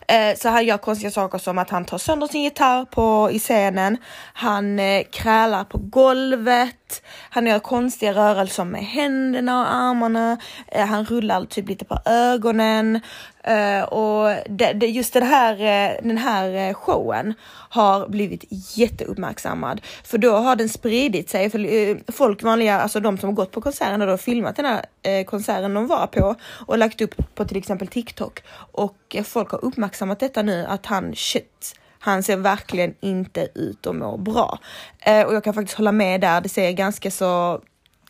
[0.08, 3.40] Eh, så han gör konstiga saker som att han tar sönder sin gitarr på, i
[3.40, 3.98] scenen.
[4.34, 7.04] Han eh, krälar på golvet.
[7.30, 10.38] Han gör konstiga rörelser med händerna och armarna.
[10.68, 13.02] Eh, han rullar typ lite på ögonen.
[13.48, 17.34] Eh, och det, det, just det här, eh, den här eh, showen
[17.70, 18.44] har blivit
[18.78, 21.50] jätteuppmärksammad för då har den spridit sig.
[21.50, 25.24] För folk vanliga, alltså de som har gått på konserten och då filmat den här
[25.24, 26.36] konserten de var på
[26.68, 31.16] och lagt upp på till exempel TikTok och folk har uppmärksammat detta nu att han
[31.16, 34.60] shit han ser verkligen inte ut att må bra.
[35.00, 36.42] Eh, och jag kan faktiskt hålla med där.
[36.42, 37.62] Det ser ganska så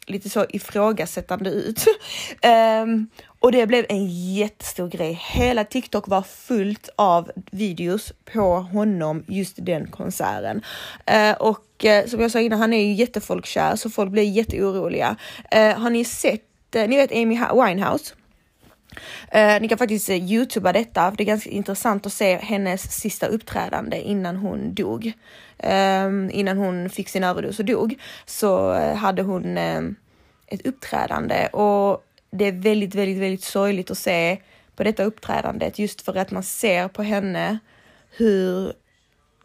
[0.07, 1.85] lite så ifrågasättande ut.
[2.83, 5.21] um, och det blev en jättestor grej.
[5.31, 10.61] Hela TikTok var fullt av videos på honom just den konserten.
[11.11, 15.15] Uh, och uh, som jag sa innan, han är ju jättefolkkär så folk blir jätteoroliga.
[15.55, 16.41] Uh, har ni sett,
[16.73, 18.13] ni vet Amy Winehouse?
[19.35, 22.91] Uh, ni kan faktiskt uh, youtuba detta, för det är ganska intressant att se hennes
[22.91, 25.11] sista uppträdande innan hon dog.
[25.63, 29.95] Um, innan hon fick sin överdos och dog så uh, hade hon um,
[30.47, 34.37] ett uppträdande och det är väldigt, väldigt, väldigt sorgligt att se
[34.75, 37.59] på detta uppträdandet just för att man ser på henne
[38.17, 38.73] hur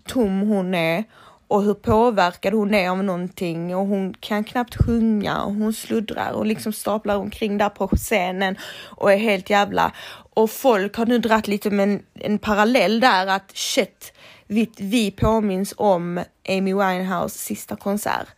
[0.07, 1.05] tom hon är
[1.51, 3.77] och hur påverkad hon är av någonting.
[3.77, 5.43] Och hon kan knappt sjunga.
[5.43, 8.57] Och hon sluddrar och liksom staplar omkring där på scenen.
[8.91, 9.93] Och är helt jävla
[10.35, 14.13] och folk har nu dratt lite med en, en parallell där att shit,
[14.47, 18.29] vi, vi påminns om Amy Winehouse sista konsert.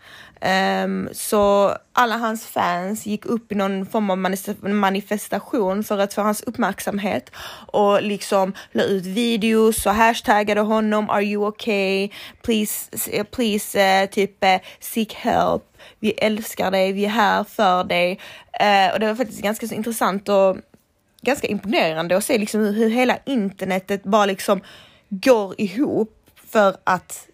[0.84, 4.18] Um, så alla hans fans gick upp i någon form av
[4.62, 7.30] manifestation för att få hans uppmärksamhet
[7.66, 11.10] och liksom la ut videos och hashtaggade honom.
[11.10, 12.08] Are you okay?
[12.42, 15.62] Please, eh, please uh, typ uh, seek help.
[16.00, 16.92] Vi älskar dig.
[16.92, 18.12] Vi är här för dig.
[18.62, 20.56] Uh, och det var faktiskt ganska så intressant och
[21.22, 24.60] ganska imponerande att se liksom hur, hur hela internetet bara liksom
[25.08, 27.28] går ihop för att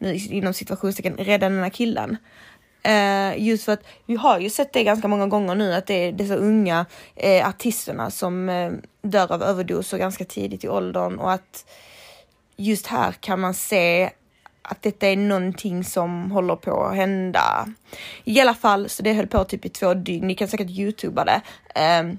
[0.00, 2.16] inom situationstecken rädda den här killen.
[2.88, 5.94] Uh, just för att vi har ju sett det ganska många gånger nu att det
[5.94, 6.86] är dessa unga
[7.24, 11.64] uh, artisterna som uh, dör av överdoser ganska tidigt i åldern och att
[12.56, 14.10] just här kan man se
[14.62, 17.66] att detta är någonting som håller på att hända.
[18.24, 20.26] I alla fall, så det höll på typ i två dygn.
[20.26, 21.40] Ni kan säkert youtuba det.
[22.00, 22.18] Um,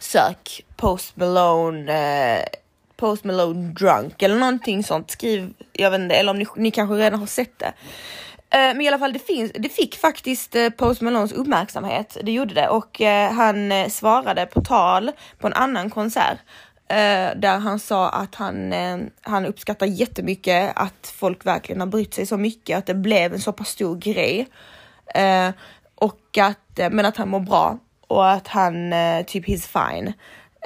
[0.00, 2.44] sök Post Malone,
[3.00, 5.10] Post Malone drunk eller någonting sånt.
[5.10, 7.72] Skriv, jag vet inte, eller om ni, ni kanske redan har sett det.
[8.50, 12.16] Eh, men i alla fall, det, finns, det fick faktiskt eh, Post Malones uppmärksamhet.
[12.22, 16.38] Det gjorde det och eh, han svarade på tal på en annan konsert
[17.36, 18.74] där han sa att han,
[19.20, 23.40] han uppskattar jättemycket att folk verkligen har brytt sig så mycket, att det blev en
[23.40, 24.48] så pass stor grej.
[25.94, 28.94] och att, men att han mår bra och att han
[29.26, 30.12] typ he's fine.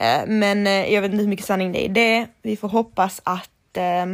[0.00, 2.26] Eh, men eh, jag vet inte hur mycket sanning det är i det.
[2.42, 4.06] Vi får hoppas att eh,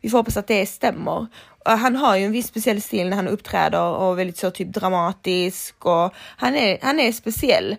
[0.00, 1.26] vi får hoppas att det stämmer.
[1.64, 5.86] Han har ju en viss speciell stil när han uppträder och väldigt så typ dramatisk
[5.86, 7.76] och han är, han är speciell.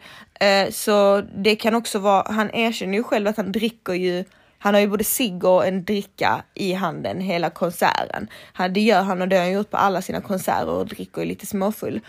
[0.72, 4.24] Så det kan också vara, han erkänner ju själv att han dricker ju
[4.58, 8.28] han har ju både cigg och en dricka i handen hela konserten.
[8.72, 11.28] Det gör han och det har han gjort på alla sina konserter och dricker ju
[11.28, 12.02] lite småfull.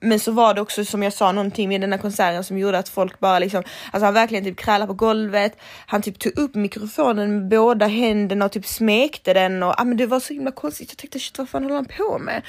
[0.00, 2.78] Men så var det också som jag sa någonting med den här konserten som gjorde
[2.78, 5.56] att folk bara liksom, alltså han verkligen typ krälade på golvet.
[5.86, 9.96] Han typ tog upp mikrofonen med båda händerna och typ smekte den och ah, men
[9.96, 10.90] det var så himla konstigt.
[10.90, 12.42] Jag tänkte shit vad fan håller han på med?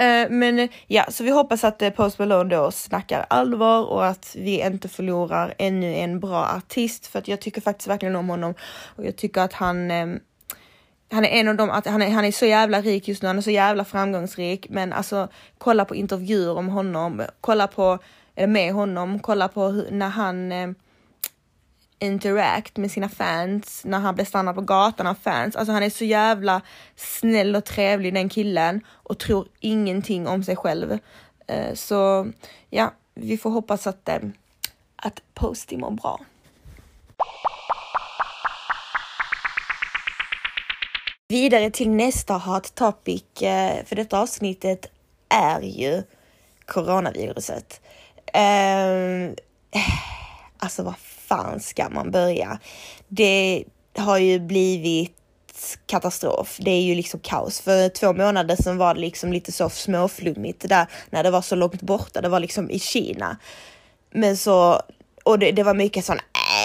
[0.00, 4.36] Uh, men ja, så vi hoppas att uh, Post Malone då snackar allvar och att
[4.38, 8.54] vi inte förlorar ännu en bra artist för att jag tycker faktiskt verkligen om honom
[8.96, 10.20] och jag tycker att han um,
[11.12, 13.26] han är en av dem, att han är, han är så jävla rik just nu,
[13.26, 14.66] han är så jävla framgångsrik.
[14.70, 17.98] Men alltså kolla på intervjuer om honom, kolla på,
[18.34, 20.70] med honom, kolla på hur, när han eh,
[21.98, 25.56] interact med sina fans, när han blir stannad på gatan av fans.
[25.56, 26.60] Alltså han är så jävla
[26.96, 30.98] snäll och trevlig den killen och tror ingenting om sig själv.
[31.46, 32.26] Eh, så
[32.70, 34.18] ja, vi får hoppas att, eh,
[34.96, 36.20] att Posty mår bra.
[41.32, 44.86] Vidare till nästa hot topic eh, för detta avsnittet
[45.28, 46.02] är ju
[46.66, 47.80] coronaviruset.
[48.34, 49.36] Um,
[50.58, 52.58] alltså vad fan ska man börja?
[53.08, 53.64] Det
[53.96, 55.16] har ju blivit
[55.86, 56.56] katastrof.
[56.60, 57.60] Det är ju liksom kaos.
[57.60, 61.54] För två månader sedan var det liksom lite så småflummigt där när det var så
[61.54, 62.20] långt borta.
[62.20, 63.36] Det var liksom i Kina.
[64.10, 64.82] Men så,
[65.24, 66.18] och det, det var mycket sån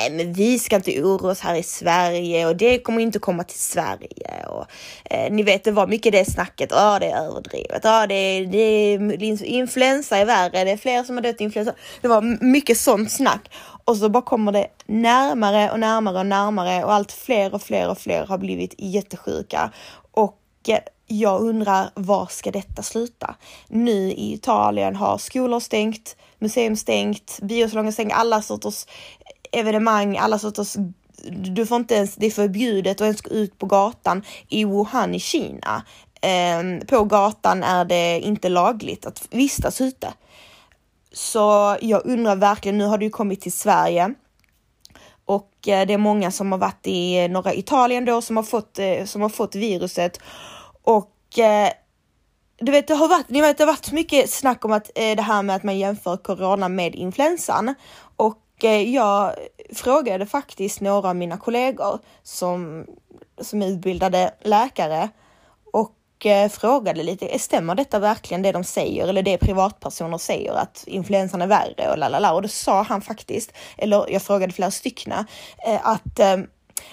[0.10, 3.44] nej men vi ska inte oroa oss här i Sverige och det kommer inte komma
[3.44, 4.46] till Sverige.
[4.48, 4.66] Och,
[5.06, 8.94] eh, ni vet, det var mycket det snacket, ja det är överdrivet, ja det, det
[9.46, 11.74] influensa är värre, det är fler som har dött i influensa.
[12.02, 13.52] Det var mycket sånt snack
[13.86, 17.90] och så bara kommer det närmare och närmare och närmare och allt fler och fler
[17.90, 19.72] och fler har blivit jättesjuka.
[20.12, 23.36] Och eh, jag undrar, var ska detta sluta?
[23.68, 28.86] Nu i Italien har skolor stängt, museum stängt, biosalonger stängt, alla sorters
[29.58, 30.76] evenemang, alla sorters
[31.32, 35.16] du får inte ens, det är förbjudet att ens gå ut på gatan i Wuhan
[35.16, 35.84] i Kina.
[36.22, 40.14] Eh, på gatan är det inte lagligt att vistas ute.
[41.12, 44.14] Så jag undrar verkligen, nu har du ju kommit till Sverige
[45.26, 48.80] och eh, det är många som har varit i norra Italien då som har fått,
[48.80, 50.20] eh, som har fått viruset
[50.84, 51.70] och eh,
[52.60, 55.16] du vet, det har varit, ni vet, det har varit mycket snack om att eh,
[55.16, 57.76] det här med att man jämför corona med influensan
[58.64, 59.36] Eh, jag
[59.74, 62.86] frågade faktiskt några av mina kollegor som,
[63.42, 65.10] som är utbildade läkare
[65.74, 70.54] och eh, frågade lite, eh, stämmer detta verkligen det de säger eller det privatpersoner säger
[70.54, 74.72] att influensan är värre och lalala och då sa han faktiskt, eller jag frågade flera
[74.72, 75.14] stycken,
[75.82, 76.20] att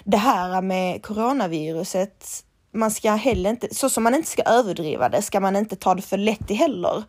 [0.03, 5.21] det här med coronaviruset man ska heller inte, så som man inte ska överdriva det,
[5.21, 7.03] ska man inte ta det för lätt i heller.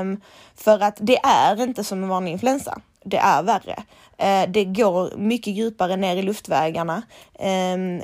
[0.00, 0.20] Um,
[0.54, 3.82] för att det är inte som en vanlig influensa det är värre.
[4.18, 7.02] Eh, det går mycket djupare ner i luftvägarna.
[7.38, 8.02] Ehm,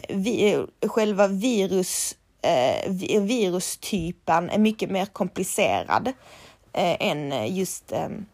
[0.86, 6.12] själva virus, eh, virustypen är mycket mer komplicerad
[6.72, 8.26] eh, än just ehm,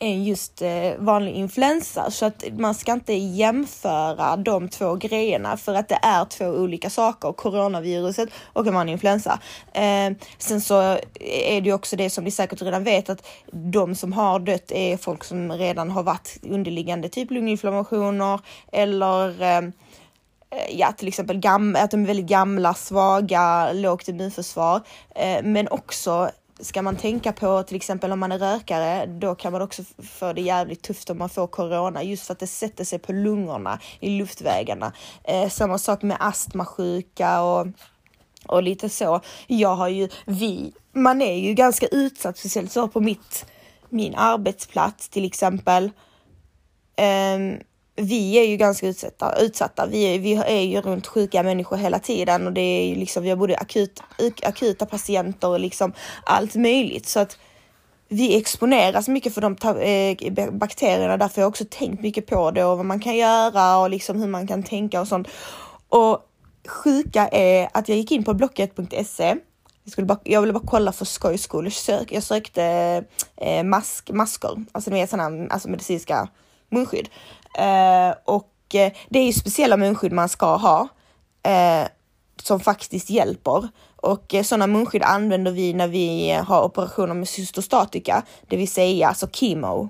[0.00, 2.10] än just eh, vanlig influensa.
[2.10, 6.90] Så att man ska inte jämföra de två grejerna för att det är två olika
[6.90, 9.38] saker, coronaviruset och en vanlig influensa.
[9.72, 10.80] Eh, sen så
[11.20, 14.72] är det ju också det som ni säkert redan vet att de som har dött
[14.72, 18.40] är folk som redan har varit underliggande typ lunginflammationer
[18.72, 24.80] eller eh, eh ja, till exempel gam att de är väldigt gamla, svaga, lågt immunförsvar,
[25.14, 29.52] eh, men också ska man tänka på till exempel om man är rökare, då kan
[29.52, 32.84] man också få det jävligt tufft om man får corona just för att det sätter
[32.84, 34.92] sig på lungorna i luftvägarna.
[35.24, 37.66] Eh, samma sak med astmasjuka och
[38.46, 39.20] och lite så.
[39.46, 43.46] Jag har ju, vi, man är ju ganska utsatt, speciellt så på mitt,
[43.88, 45.90] min arbetsplats till exempel.
[47.34, 47.60] Um,
[47.98, 49.34] vi är ju ganska utsatta.
[49.40, 49.86] utsatta.
[49.86, 53.22] Vi, är, vi är ju runt sjuka människor hela tiden och det är ju liksom,
[53.22, 54.02] vi har både akut,
[54.42, 55.92] akuta patienter och liksom
[56.24, 57.06] allt möjligt.
[57.06, 57.38] Så att
[58.08, 61.16] vi exponeras mycket för de eh, bakterierna.
[61.16, 64.20] Därför har jag också tänkt mycket på det och vad man kan göra och liksom
[64.20, 65.28] hur man kan tänka och sånt.
[65.88, 66.18] Och
[66.68, 69.36] sjuka är att jag gick in på blocket.se
[69.84, 71.64] Jag, skulle bara, jag ville bara kolla för skojs skull.
[71.64, 72.64] Jag, sök, jag sökte
[73.36, 76.28] eh, mask, masker, alltså ni vet sådana alltså medicinska
[76.70, 77.08] munskydd.
[77.58, 80.88] Eh, och eh, det är ju speciella munskydd man ska ha
[81.42, 81.88] eh,
[82.42, 83.68] som faktiskt hjälper.
[83.96, 89.08] Och eh, sådana munskydd använder vi när vi har operationer med cystostatika, det vill säga
[89.08, 89.88] alltså kemo.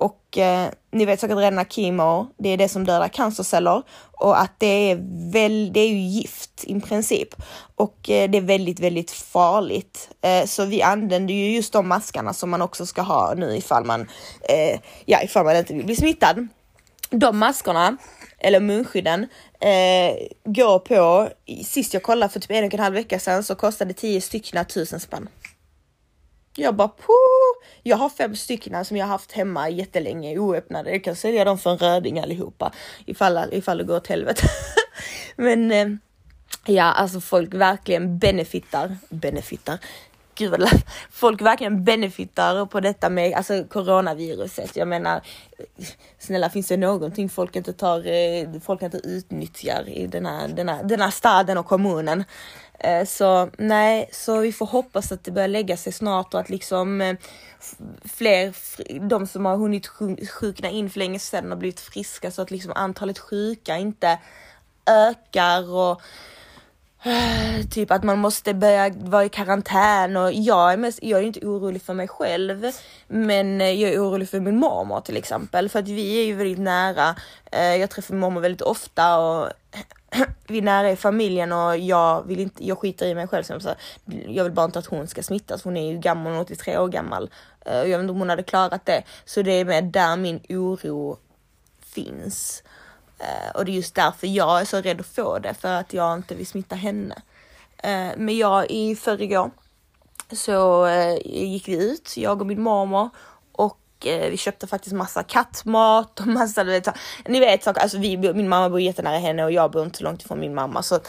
[0.00, 3.82] Och eh, ni vet säkert redan att kemo, det är det som dödar cancerceller
[4.12, 4.96] och att det är
[5.32, 7.28] väl, det är ju gift i princip
[7.76, 10.10] och eh, det är väldigt, väldigt farligt.
[10.22, 13.84] Eh, så vi använder ju just de maskarna som man också ska ha nu ifall
[13.84, 14.00] man,
[14.48, 16.48] eh, ja, ifall man inte vill bli smittad.
[17.10, 17.96] De maskerna
[18.38, 19.26] eller munskydden
[19.60, 21.28] eh, går på,
[21.64, 24.64] sist jag kollade för typ en och en halv vecka sedan så kostade 10 stycken
[24.64, 25.28] tusen spänn.
[26.56, 27.68] Jag bara Puh!
[27.82, 30.90] Jag har fem stycken som jag haft hemma jättelänge oöppnade.
[30.90, 32.72] Jag kan sälja dem för en röding allihopa
[33.06, 34.42] ifall, ifall det går åt helvete.
[35.36, 35.88] Men eh,
[36.66, 39.78] ja, alltså folk verkligen benefitar, benefitar,
[40.38, 40.68] gud vad
[41.10, 44.76] folk verkligen benefitar på detta med alltså coronaviruset.
[44.76, 45.20] Jag menar,
[46.18, 50.68] snälla finns det någonting folk inte tar, eh, folk inte utnyttjar i den här, den
[50.68, 52.24] här, den här staden och kommunen?
[52.78, 56.50] Eh, så nej, så vi får hoppas att det börjar lägga sig snart och att
[56.50, 57.16] liksom eh,
[58.04, 58.54] fler,
[59.08, 59.86] de som har hunnit
[60.30, 64.18] sjukna in för länge sedan har blivit friska så att liksom antalet sjuka inte
[64.86, 66.02] ökar och
[67.70, 71.46] Typ att man måste börja vara i karantän och jag är, mest, jag är inte
[71.46, 72.72] orolig för mig själv.
[73.06, 76.58] Men jag är orolig för min mormor till exempel för att vi är ju väldigt
[76.58, 77.16] nära.
[77.52, 79.52] Eh, jag träffar min mormor väldigt ofta och
[80.48, 83.42] vi är nära i familjen och jag vill inte, jag skiter i mig själv.
[83.42, 83.70] Så
[84.26, 85.64] jag vill bara inte att hon ska smittas.
[85.64, 87.30] Hon är ju gammal, hon är 83 år gammal.
[87.64, 89.02] och jag vet inte om hon hade klarat det.
[89.24, 91.18] Så det är med där min oro
[91.80, 92.62] finns.
[93.18, 95.92] Eh, och det är just därför jag är så rädd att få det, för att
[95.92, 97.14] jag inte vill smitta henne.
[97.76, 99.50] Eh, men jag i förrgår
[100.32, 103.10] så eh, gick vi ut, jag och min mormor
[103.52, 106.88] och vi köpte faktiskt massa kattmat och massa, du vet,
[107.26, 110.22] ni vet saker, alltså vi, min mamma bor jättenära henne och jag bor inte långt
[110.22, 110.82] ifrån min mamma.
[110.82, 111.00] Så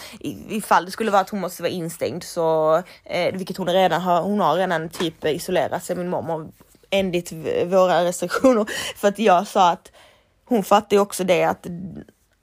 [0.49, 2.81] ifall det skulle vara att hon måste vara instängd så,
[3.33, 6.51] vilket hon redan har, hon har redan typ isolerat sig, min mormor
[6.89, 7.31] enligt
[7.65, 8.65] våra restriktioner.
[8.95, 9.91] För att jag sa att
[10.49, 11.67] hon fattar ju också det att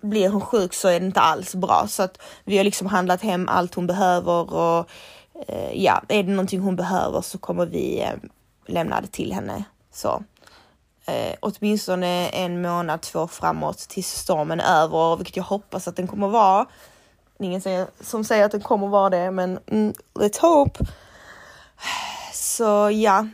[0.01, 3.23] blir hon sjuk så är det inte alls bra så att vi har liksom handlat
[3.23, 4.89] hem allt hon behöver och
[5.49, 8.15] eh, ja, är det någonting hon behöver så kommer vi eh,
[8.67, 10.23] lämna det till henne så.
[11.07, 16.07] Eh, åtminstone en månad, två framåt tills stormen är över, vilket jag hoppas att den
[16.07, 16.67] kommer vara.
[17.39, 20.85] Ingen säger, som säger att den kommer vara det, men mm, let's hope.
[22.33, 23.27] Så ja,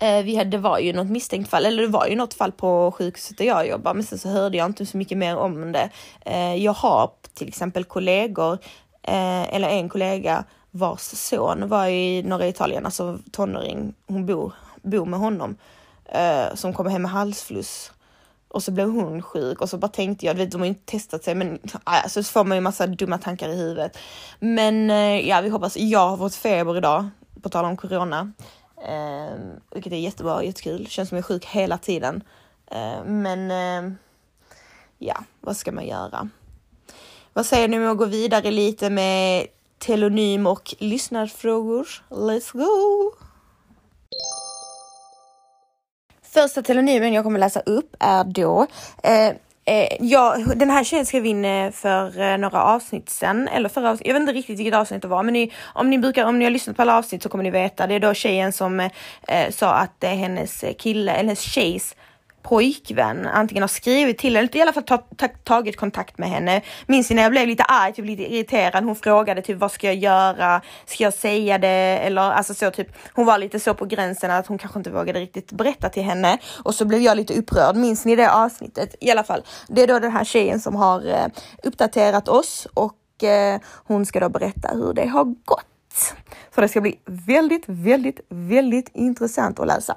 [0.00, 2.52] Eh, vi hade, det var ju något misstänkt fall, eller det var ju något fall
[2.52, 5.72] på sjukhuset där jag jobbar, men sen så hörde jag inte så mycket mer om
[5.72, 5.90] det.
[6.20, 8.58] Eh, jag har till exempel kollegor,
[9.02, 15.06] eh, eller en kollega vars son var i norra Italien, alltså tonåring, hon bor, bor
[15.06, 15.56] med honom,
[16.54, 17.92] som kommer hem med halsfluss.
[18.48, 20.92] Och så blev hon sjuk och så bara tänkte jag, vet, de har ju inte
[20.92, 23.98] testat sig men alltså, så får man ju massa dumma tankar i huvudet.
[24.40, 24.88] Men
[25.26, 27.08] ja, vi hoppas, jag har fått feber idag,
[27.42, 28.32] på tal om corona.
[28.86, 29.38] Eh,
[29.70, 30.86] vilket är jättebra, jättekul.
[30.86, 32.22] Känns som jag är sjuk hela tiden.
[32.70, 33.92] Eh, men eh,
[34.98, 36.28] ja, vad ska man göra?
[37.32, 39.46] Vad säger ni om att gå vidare lite med
[39.78, 41.88] telonym och lyssnarfrågor?
[42.08, 43.12] Let's go!
[46.22, 48.66] Första telonymen jag kommer läsa upp är då
[49.02, 49.34] eh,
[49.68, 53.90] Eh, ja, den här tjejen skrev in eh, för eh, några avsnitt sen, eller förra
[53.90, 56.38] avsnitt, jag vet inte riktigt vilket avsnitt det var, men ni, om ni brukar, om
[56.38, 57.86] ni har lyssnat på alla avsnitt så kommer ni veta.
[57.86, 58.90] Det är då tjejen som eh,
[59.28, 61.96] eh sa att eh, hennes kille, eller hennes tjejs
[62.48, 66.28] pojkvän antingen har skrivit till henne, eller i alla fall ta, ta, tagit kontakt med
[66.28, 66.62] henne.
[66.86, 68.84] Minns ni när jag blev lite arg, typ lite irriterad.
[68.84, 70.60] Hon frågade typ vad ska jag göra?
[70.86, 71.98] Ska jag säga det?
[72.06, 72.88] Eller alltså så typ.
[73.12, 76.38] Hon var lite så på gränsen att hon kanske inte vågade riktigt berätta till henne
[76.64, 77.76] och så blev jag lite upprörd.
[77.76, 78.94] Minns ni det avsnittet?
[79.00, 81.26] I alla fall, det är då den här tjejen som har eh,
[81.62, 86.14] uppdaterat oss och eh, hon ska då berätta hur det har gått.
[86.54, 89.96] Så det ska bli väldigt, väldigt, väldigt intressant att läsa.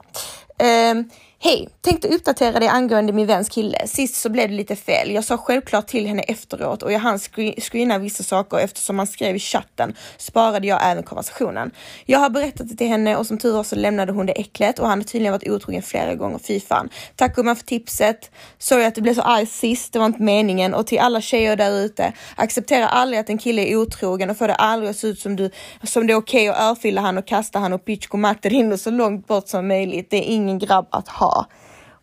[0.57, 0.95] Eh,
[1.41, 1.69] Hej!
[1.81, 3.87] Tänkte uppdatera dig angående min väns kille.
[3.87, 5.11] Sist så blev det lite fel.
[5.11, 7.19] Jag sa självklart till henne efteråt och jag hann
[7.61, 11.71] screena vissa saker eftersom han skrev i chatten sparade jag även konversationen.
[12.05, 14.79] Jag har berättat det till henne och som tur var så lämnade hon det äcklet
[14.79, 16.39] och han har tydligen varit otrogen flera gånger.
[16.39, 16.89] Fy fan.
[17.15, 18.31] Tack gumman för tipset.
[18.57, 19.93] Sorry att det blev så arg sist.
[19.93, 22.13] Det var inte meningen och till alla tjejer där ute.
[22.35, 25.35] Acceptera aldrig att en kille är otrogen och få det aldrig att se ut som
[25.35, 25.51] du
[25.83, 28.07] som det är okej okay att örfila han och kasta han och pitch
[28.43, 30.09] in och så långt bort som möjligt.
[30.09, 31.28] Det är ingen grabb att ha.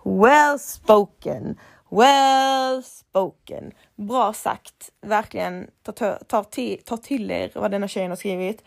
[0.04, 1.56] Well spoken,
[1.90, 3.72] well spoken.
[3.96, 8.62] Bra sagt, verkligen ta, ta, ta, till, ta till er vad denna tjejen har skrivit.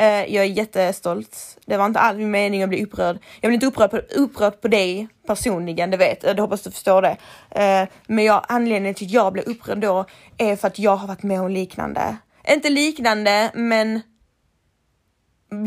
[0.00, 1.58] Uh, jag är jättestolt.
[1.66, 3.18] Det var inte alls min mening att bli upprörd.
[3.40, 6.40] Jag blir inte upprörd på, upprörd på dig personligen, det vet jag.
[6.40, 7.16] Hoppas du förstår det.
[7.56, 10.04] Uh, men jag, anledningen till att jag blev upprörd då
[10.38, 12.16] är för att jag har varit med om liknande.
[12.48, 14.00] Inte liknande, men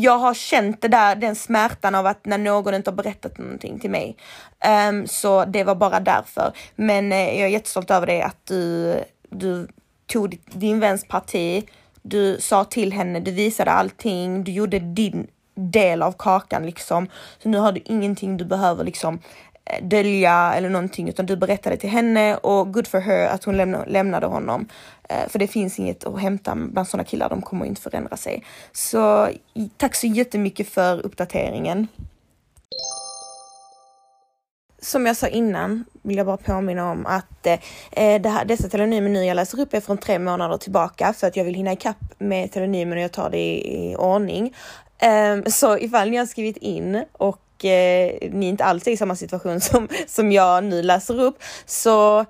[0.00, 3.78] jag har känt det där, den smärtan av att när någon inte har berättat någonting
[3.78, 4.16] till mig.
[4.88, 6.52] Um, så det var bara därför.
[6.76, 8.94] Men uh, jag är jättestolt över det att du,
[9.30, 9.68] du
[10.06, 11.68] tog din väns parti.
[12.02, 17.08] Du sa till henne, du visade allting, du gjorde din del av kakan liksom.
[17.42, 19.20] Så nu har du ingenting du behöver liksom
[19.82, 23.84] dölja eller någonting utan du berättade till henne och good for her att hon lämna,
[23.84, 24.68] lämnade honom.
[25.08, 28.44] Eh, för det finns inget att hämta bland sådana killar, de kommer inte förändra sig.
[28.72, 29.28] Så
[29.76, 31.88] tack så jättemycket för uppdateringen.
[34.78, 39.08] Som jag sa innan vill jag bara påminna om att eh, det här, dessa telonymer
[39.08, 42.14] nu jag läser upp är från tre månader tillbaka för att jag vill hinna ikapp
[42.18, 44.54] med telonymer och jag tar det i, i ordning.
[45.02, 49.16] Um, så ifall ni har skrivit in och eh, ni inte alls är i samma
[49.16, 52.24] situation som, som jag nu läser upp så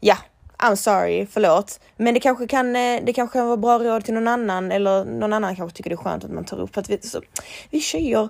[0.00, 0.16] ja,
[0.58, 1.80] I'm sorry, förlåt.
[1.96, 5.04] Men det kanske kan, eh, det kanske kan vara bra råd till någon annan eller
[5.04, 7.22] någon annan kanske tycker det är skönt att man tar upp för att vi, så,
[7.70, 8.28] vi tjejer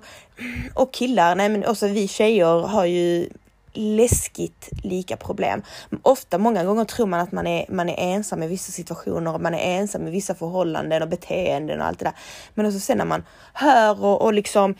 [0.73, 3.29] och killar, nej men också vi tjejer har ju
[3.77, 5.61] läskigt lika problem.
[6.01, 9.41] Ofta, många gånger tror man att man är, man är ensam i vissa situationer och
[9.41, 12.13] man är ensam i vissa förhållanden och beteenden och allt det där.
[12.53, 13.23] Men också sen när man
[13.53, 14.75] hör och, och liksom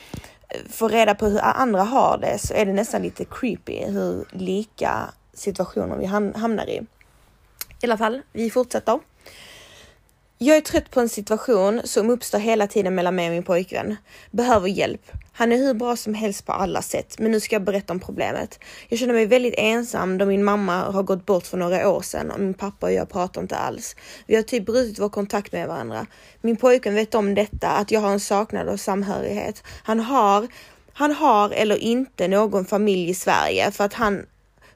[0.69, 5.09] får reda på hur andra har det så är det nästan lite creepy hur lika
[5.33, 6.05] situationer vi
[6.39, 6.81] hamnar i.
[7.81, 8.99] I alla fall, vi fortsätter.
[10.39, 13.95] Jag är trött på en situation som uppstår hela tiden mellan mig och min pojkvän.
[14.31, 15.11] Behöver hjälp.
[15.33, 17.99] Han är hur bra som helst på alla sätt, men nu ska jag berätta om
[17.99, 18.59] problemet.
[18.87, 22.31] Jag känner mig väldigt ensam då min mamma har gått bort för några år sedan
[22.31, 23.95] och min pappa och jag pratar inte alls.
[24.27, 26.05] Vi har typ brutit vår kontakt med varandra.
[26.41, 29.63] Min pojkvän vet om detta, att jag har en saknad av samhörighet.
[29.83, 30.47] Han har,
[30.93, 34.25] han har eller inte någon familj i Sverige för att han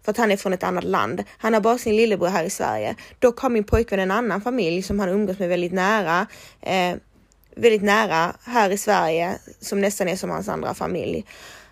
[0.04, 1.24] för att han är från ett annat land.
[1.38, 2.96] Han har bara sin lillebror här i Sverige.
[3.20, 6.28] Dock har min pojkvän en annan familj som han umgås med väldigt nära.
[6.62, 6.96] Eh,
[7.56, 11.26] väldigt nära här i Sverige som nästan är som hans andra familj.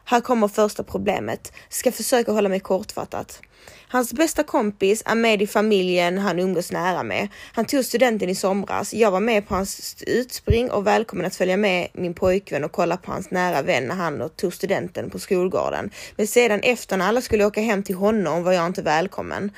[0.10, 1.54] Här kommer första problemet.
[1.70, 3.42] Ska försöka hålla mig kortfattat.
[3.88, 7.28] Hans bästa kompis är med i familjen han umgås nära med.
[7.54, 8.94] Han tog studenten i somras.
[8.94, 12.98] Jag var med på hans utspring och välkommen att följa med min pojkvän och kolla
[12.98, 15.90] på hans nära vän när han tog studenten på skolgården.
[16.16, 19.52] Men sedan efter när alla skulle åka hem till honom var jag inte välkommen.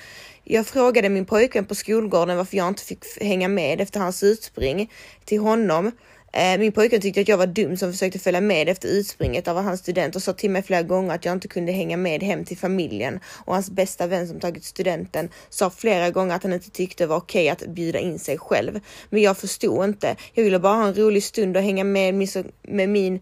[0.44, 4.92] Jag frågade min pojkvän på skolgården varför jag inte fick hänga med efter hans utspring
[5.26, 5.92] till honom
[6.34, 9.64] Eh, min pojkvän tyckte att jag var dum som försökte följa med efter utspringet av
[9.64, 12.46] hans student och sa till mig flera gånger att jag inte kunde hänga med hem
[12.46, 16.70] till familjen och hans bästa vän som tagit studenten sa flera gånger att han inte
[16.70, 18.80] tyckte det var okej att bjuda in sig själv.
[19.10, 20.16] Men jag förstod inte.
[20.34, 22.28] Jag ville bara ha en rolig stund och hänga med,
[22.62, 23.20] med min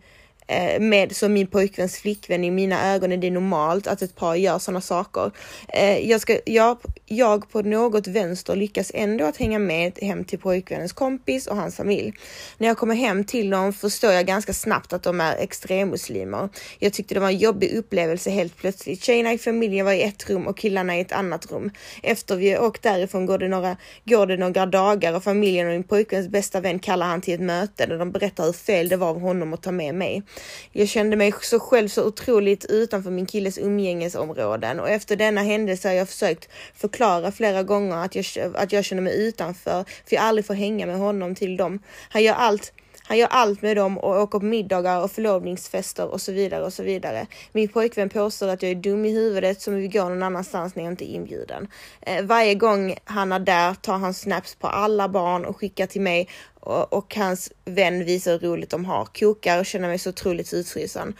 [0.50, 2.44] Eh, med som min pojkväns flickvän.
[2.44, 5.32] I mina ögon är det normalt att ett par gör sådana saker.
[5.68, 10.40] Eh, jag, ska, jag, jag på något vänster lyckas ändå att hänga med hem till
[10.40, 12.14] pojkvännens kompis och hans familj.
[12.58, 16.50] När jag kommer hem till dem förstår jag ganska snabbt att de är extremmuslimer.
[16.80, 19.04] Jag tyckte det var en jobbig upplevelse helt plötsligt.
[19.04, 21.72] Tjejerna i familjen var i ett rum och killarna i ett annat rum.
[22.04, 25.84] Efter vi åkt därifrån går det några, går det några dagar och familjen och min
[25.84, 29.10] pojkväns bästa vän kallar han till ett möte där de berättar hur fel det var
[29.10, 30.24] av honom att ta med mig.
[30.72, 35.88] Jag kände mig så själv så otroligt utanför min killes umgängesområden och efter denna händelse
[35.88, 38.26] har jag försökt förklara flera gånger att jag,
[38.56, 41.80] att jag känner mig utanför för jag aldrig får hänga med honom till dem.
[42.10, 42.74] Han gör allt
[43.10, 46.74] han gör allt med dem och åker på middagar och förlovningsfester och så vidare och
[46.74, 47.28] så vidare.
[47.52, 50.84] Min pojkvän påstår att jag är dum i huvudet som vill gå någon annanstans när
[50.84, 51.68] jag inte är inbjuden.
[52.02, 56.02] Eh, varje gång han är där tar han snaps på alla barn och skickar till
[56.02, 56.28] mig
[56.60, 59.06] och, och hans vän visar hur roligt de har.
[59.06, 61.14] Kokar och känner mig så otroligt utfrysen.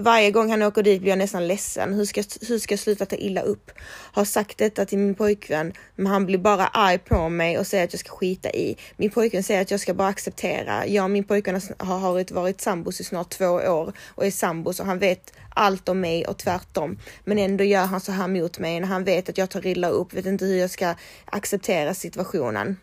[0.00, 1.94] Varje gång han åker dit blir jag nästan ledsen.
[1.94, 3.70] Hur ska, hur ska jag sluta ta illa upp?
[4.12, 7.84] Har sagt detta till min pojkvän, men han blir bara arg på mig och säger
[7.84, 8.76] att jag ska skita i.
[8.96, 10.86] Min pojkvän säger att jag ska bara acceptera.
[10.86, 14.80] Jag och min pojkvän har varit, varit sambos i snart två år och är sambos
[14.80, 16.98] och han vet allt om mig och tvärtom.
[17.24, 19.88] Men ändå gör han så här mot mig när han vet att jag tar illa
[19.88, 20.94] upp, vet inte hur jag ska
[21.24, 22.76] acceptera situationen.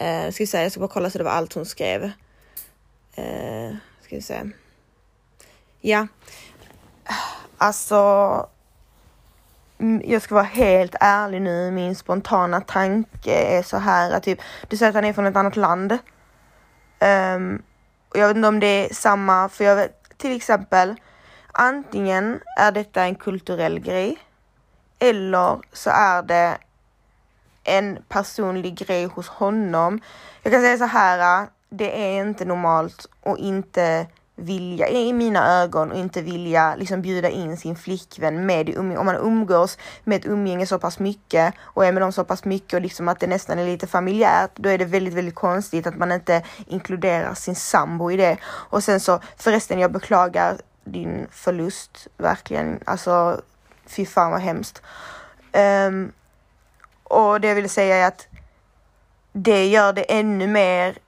[0.00, 2.02] Uh, ska vi säga, jag ska bara kolla så det var allt hon skrev.
[3.18, 4.40] Uh, ska vi se.
[5.86, 6.06] Ja,
[7.58, 8.48] alltså.
[10.02, 11.70] Jag ska vara helt ärlig nu.
[11.70, 15.36] Min spontana tanke är så här att typ, du säger att han är från ett
[15.36, 15.92] annat land.
[17.00, 17.62] Um,
[18.08, 20.94] och jag vet inte om det är samma, för jag vet till exempel
[21.52, 24.18] antingen är detta en kulturell grej
[24.98, 26.58] eller så är det
[27.64, 30.00] en personlig grej hos honom.
[30.42, 34.06] Jag kan säga så här, det är inte normalt och inte
[34.36, 38.98] vilja, i mina ögon, och inte vilja liksom bjuda in sin flickvän med i umgänge.
[38.98, 42.44] Om man umgås med ett umgänge så pass mycket och är med dem så pass
[42.44, 45.86] mycket och liksom att det nästan är lite familjärt, då är det väldigt, väldigt konstigt
[45.86, 48.36] att man inte inkluderar sin sambo i det.
[48.44, 52.80] Och sen så förresten, jag beklagar din förlust verkligen.
[52.84, 53.40] Alltså,
[53.86, 54.82] fy fan vad hemskt.
[55.88, 56.12] Um,
[57.02, 58.26] och det jag vill säga är att
[59.32, 60.98] det gör det ännu mer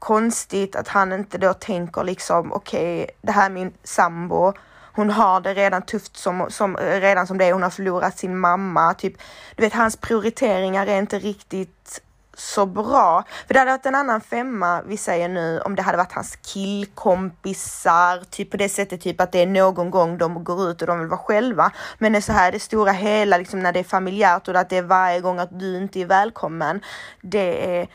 [0.00, 4.52] konstigt att han inte då tänker liksom okej, okay, det här är min sambo.
[4.92, 7.52] Hon har det redan tufft som, som, redan som det är.
[7.52, 8.94] Hon har förlorat sin mamma.
[8.94, 9.14] Typ,
[9.56, 12.00] du vet, hans prioriteringar är inte riktigt
[12.34, 13.24] så bra.
[13.46, 16.36] För det hade varit en annan femma, vi säger nu, om det hade varit hans
[16.36, 20.86] killkompisar, typ på det sättet, typ att det är någon gång de går ut och
[20.86, 21.70] de vill vara själva.
[21.98, 24.76] Men det så här, det stora hela, liksom när det är familjärt och att det
[24.76, 26.80] är varje gång att du inte är välkommen.
[27.20, 27.88] Det är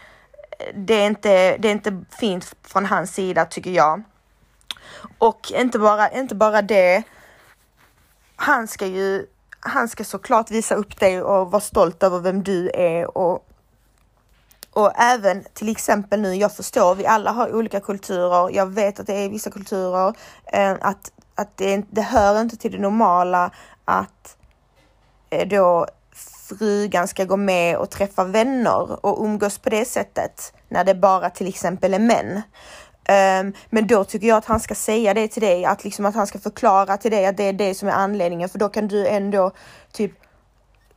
[0.73, 4.03] det är, inte, det är inte fint från hans sida tycker jag.
[5.17, 7.03] Och inte bara, inte bara det.
[8.35, 9.25] Han ska ju,
[9.59, 13.45] han ska såklart visa upp dig och vara stolt över vem du är och
[14.75, 18.49] och även till exempel nu, jag förstår, vi alla har olika kulturer.
[18.55, 20.13] Jag vet att det är vissa kulturer,
[20.53, 23.51] eh, att, att det, det hör inte till det normala
[23.85, 24.37] att
[25.29, 25.87] eh, då
[26.49, 31.29] frugan ska gå med och träffa vänner och umgås på det sättet när det bara
[31.29, 32.41] till exempel är män.
[33.09, 36.15] Um, men då tycker jag att han ska säga det till dig, att liksom att
[36.15, 38.87] han ska förklara till dig att det är det som är anledningen, för då kan
[38.87, 39.51] du ändå
[39.91, 40.11] typ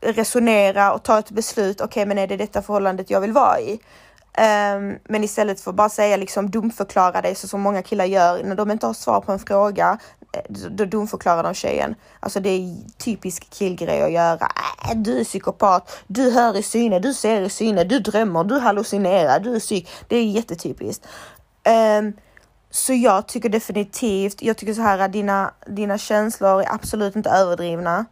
[0.00, 1.80] resonera och ta ett beslut.
[1.80, 3.72] Okej, okay, men är det detta förhållandet jag vill vara i?
[4.38, 8.44] Um, men istället för att bara säga liksom dumförklara dig så som många killar gör
[8.44, 9.98] när de inte har svar på en fråga.
[10.32, 11.94] Eh, då dumförklarar de tjejen.
[12.20, 14.48] Alltså det är typisk killgrej att göra.
[14.90, 18.58] Äh, du är psykopat, du hör i syne, du ser i syne, du drömmer, du
[18.58, 19.88] hallucinerar, du är psyk.
[20.08, 21.06] Det är jättetypiskt.
[22.00, 22.12] Um,
[22.70, 27.30] så jag tycker definitivt, jag tycker så här att dina, dina känslor är absolut inte
[27.30, 28.04] överdrivna.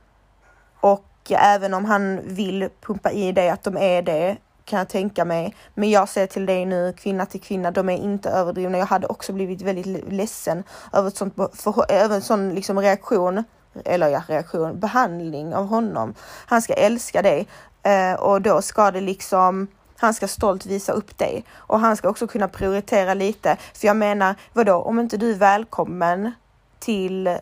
[0.81, 4.37] Och även om han vill pumpa i dig att de är det,
[4.67, 5.57] kan jag tänka mig.
[5.75, 8.79] Men jag säger till dig nu, kvinna till kvinna, de är inte överdrivna.
[8.79, 10.63] Jag hade också blivit väldigt ledsen
[10.93, 13.45] över, ett sånt, för, över en sån liksom reaktion,
[13.85, 16.15] eller ja, reaktion, behandling av honom.
[16.47, 17.47] Han ska älska dig
[17.83, 22.09] eh, och då ska det liksom han ska stolt visa upp dig och han ska
[22.09, 23.57] också kunna prioritera lite.
[23.75, 26.33] För jag menar, vadå, om inte du är välkommen
[26.79, 27.39] till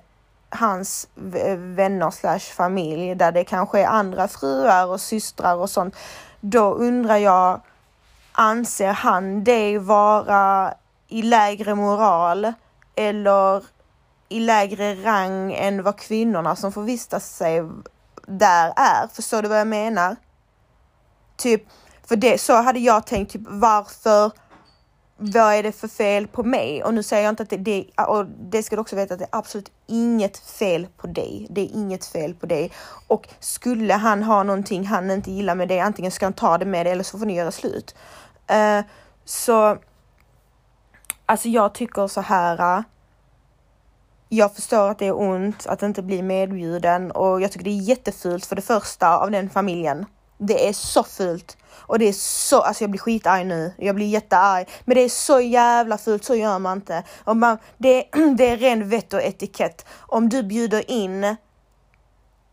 [0.49, 5.97] hans vänner slash familj där det kanske är andra fruar och systrar och sånt
[6.45, 7.61] då undrar jag,
[8.33, 10.75] anser han dig vara
[11.09, 12.53] i lägre moral
[12.95, 13.65] eller
[14.29, 17.63] i lägre rang än vad kvinnorna som får vistas sig
[18.27, 19.09] där är?
[19.13, 20.17] Förstår du vad jag menar?
[21.37, 21.63] Typ,
[22.07, 24.33] för det, så hade jag tänkt, typ varför
[25.17, 26.85] vad är det för fel på mig?
[26.85, 29.21] Och nu säger jag inte att det, det och det ska du också veta att
[29.21, 31.47] det är absolut inget fel på dig.
[31.51, 32.73] Det är inget fel på dig.
[33.07, 36.65] Och skulle han ha någonting han inte gillar med dig, antingen ska han ta det
[36.65, 37.95] med dig eller så får ni göra slut.
[38.53, 38.85] Uh,
[39.25, 39.79] så
[41.27, 42.79] alltså jag tycker så här.
[42.79, 42.85] Uh,
[44.29, 47.83] jag förstår att det är ont att inte bli medbjuden och jag tycker det är
[47.83, 50.07] jättefult för det första av den familjen.
[50.39, 51.57] Det är så fult.
[51.77, 53.73] Och det är så, alltså jag blir skitarg nu.
[53.79, 54.69] Jag blir jättearg.
[54.85, 57.03] Men det är så jävla fult, så gör man inte.
[57.25, 58.05] Och man, det,
[58.37, 59.87] det är ren vett och etikett.
[60.01, 61.37] Om du bjuder in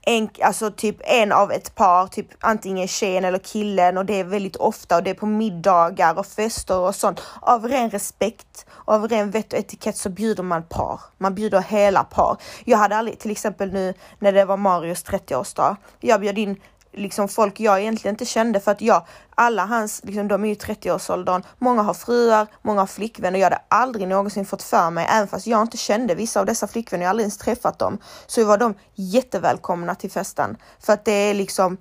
[0.02, 4.24] en, alltså typ en av ett par, typ antingen tjejen eller killen och det är
[4.24, 7.22] väldigt ofta och det är på middagar och fester och sånt.
[7.42, 11.02] Av ren respekt, av ren vett och etikett så bjuder man par.
[11.18, 12.38] Man bjuder hela par.
[12.66, 16.62] Jag hade aldrig, till exempel nu när det var Marius 30-årsdag, jag bjöd in
[16.94, 20.56] liksom folk jag egentligen inte kände för att jag, alla hans, liksom, de är ju
[20.56, 25.28] 30-årsåldern, många har fruar, många har flickvänner jag hade aldrig någonsin fått för mig, även
[25.28, 28.58] fast jag inte kände vissa av dessa flickvänner, jag aldrig ens träffat dem, så var
[28.58, 30.58] de jättevälkomna till festen.
[30.80, 31.78] För att det är liksom,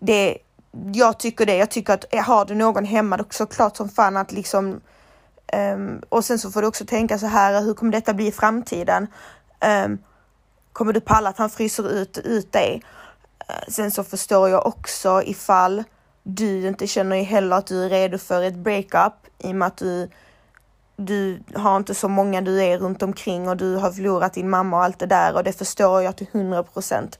[0.00, 0.38] det
[0.92, 4.16] jag tycker det, jag tycker att eh, har du någon hemma, då såklart som fan
[4.16, 4.80] att liksom
[5.74, 8.32] um, och sen så får du också tänka så här, hur kommer detta bli i
[8.32, 9.06] framtiden?
[9.84, 9.98] Um,
[10.72, 12.82] kommer du palla att han fryser ut, ut dig?
[13.48, 15.84] Eh, sen så förstår jag också ifall
[16.22, 19.76] du inte känner heller att du är redo för ett breakup i och med att
[19.76, 20.10] du,
[20.96, 24.76] du har inte så många du är runt omkring och du har förlorat din mamma
[24.76, 27.18] och allt det där och det förstår jag till 100 procent.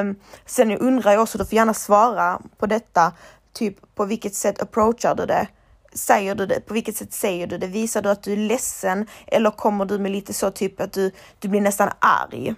[0.00, 0.16] Um,
[0.46, 3.12] sen undrar jag också, du får gärna svara på detta,
[3.52, 5.46] typ på vilket sätt approachar du det?
[5.94, 6.60] Säger du det?
[6.60, 7.66] På vilket sätt säger du det?
[7.66, 11.10] Visar du att du är ledsen eller kommer du med lite så typ att du,
[11.38, 12.54] du blir nästan arg?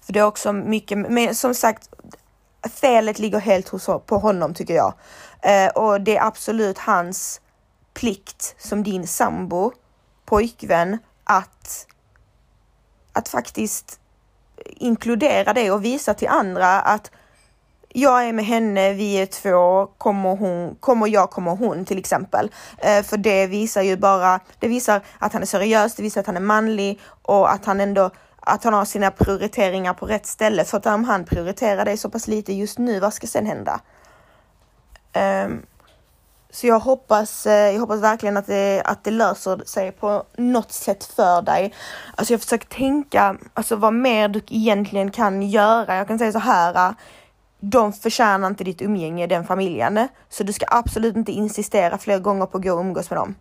[0.00, 1.88] För det är också mycket, men som sagt,
[2.80, 4.94] felet ligger helt hos, på honom tycker jag.
[5.40, 7.40] Eh, och det är absolut hans
[7.94, 9.72] plikt som din sambo,
[10.24, 11.86] pojkvän, att,
[13.12, 14.00] att faktiskt
[14.64, 17.10] inkludera det och visa till andra att
[17.96, 22.50] jag är med henne, vi är två, kommer, hon, kommer jag, kommer hon till exempel.
[22.78, 26.26] Eh, för det visar ju bara, det visar att han är seriös, det visar att
[26.26, 28.10] han är manlig och att han ändå
[28.46, 30.64] att han har sina prioriteringar på rätt ställe.
[30.64, 33.80] För att om han prioriterar det så pass lite just nu, vad ska sen hända?
[35.46, 35.62] Um,
[36.50, 40.72] så jag hoppas, eh, jag hoppas verkligen att det, att det löser sig på något
[40.72, 41.74] sätt för dig.
[42.14, 45.96] Alltså jag försöker tänka, alltså vad mer du egentligen kan göra.
[45.96, 46.94] Jag kan säga så här, eh,
[47.60, 50.08] de förtjänar inte ditt umgänge, den familjen.
[50.28, 53.34] Så du ska absolut inte insistera fler gånger på att gå och umgås med dem.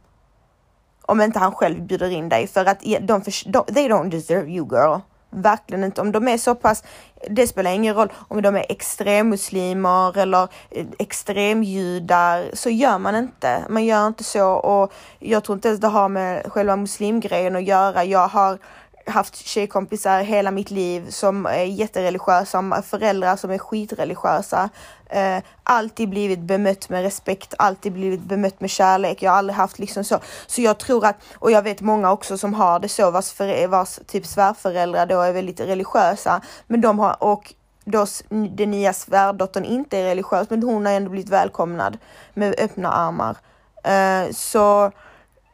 [1.05, 3.21] Om inte han själv bjuder in dig för att de, de,
[3.65, 4.99] they don't deserve you girl.
[5.35, 6.01] Verkligen inte.
[6.01, 6.83] Om de är så pass,
[7.29, 13.63] det spelar ingen roll om de är extremmuslimer eller eh, extremjudar, så gör man inte.
[13.69, 17.63] Man gör inte så och jag tror inte ens det har med själva muslimgrejen att
[17.63, 18.03] göra.
[18.03, 18.57] Jag har
[19.05, 24.69] haft tjejkompisar hela mitt liv som är jättereligiösa, föräldrar som är skitreligiösa.
[25.09, 29.21] Eh, alltid blivit bemött med respekt, alltid blivit bemött med kärlek.
[29.21, 30.19] Jag har aldrig haft liksom så.
[30.47, 33.67] Så jag tror att, och jag vet många också som har det så, vars, för,
[33.67, 36.41] vars typ svärföräldrar då är väldigt religiösa.
[36.67, 37.53] Men de har, och
[37.85, 41.97] då den nya svärdottern inte är religiös, men hon har ändå blivit välkomnad
[42.33, 43.37] med öppna armar.
[43.83, 44.91] Eh, så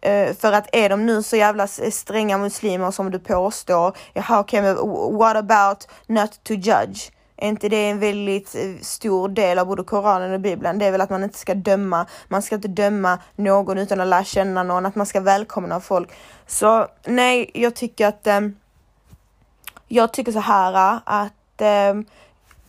[0.01, 4.59] Eh, för att är de nu så jävla stränga muslimer som du påstår, jaha okej
[4.59, 7.11] okay, men what about not to judge?
[7.41, 10.79] Är inte det en väldigt eh, stor del av både Koranen och Bibeln?
[10.79, 14.07] Det är väl att man inte ska döma, man ska inte döma någon utan att
[14.07, 16.09] lära känna någon, att man ska välkomna folk.
[16.47, 18.55] Så nej, jag tycker att um,
[19.87, 22.05] jag tycker så här att um,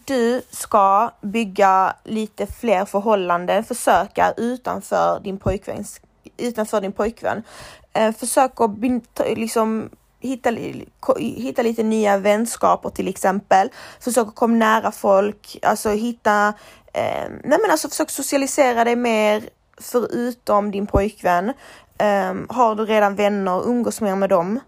[0.05, 6.01] du ska bygga lite fler förhållanden, försöka utanför din pojkväns
[6.41, 7.43] utanför din pojkvän.
[7.93, 8.71] Eh, försök att
[9.37, 10.51] liksom hitta,
[11.17, 13.69] hitta lite nya vänskaper till exempel.
[14.01, 16.49] Försök att komma nära folk, alltså hitta,
[16.93, 19.49] eh, nej men alltså försök socialisera dig mer
[19.81, 21.49] förutom din pojkvän.
[21.99, 24.61] Eh, har du redan vänner, umgås mer med dem.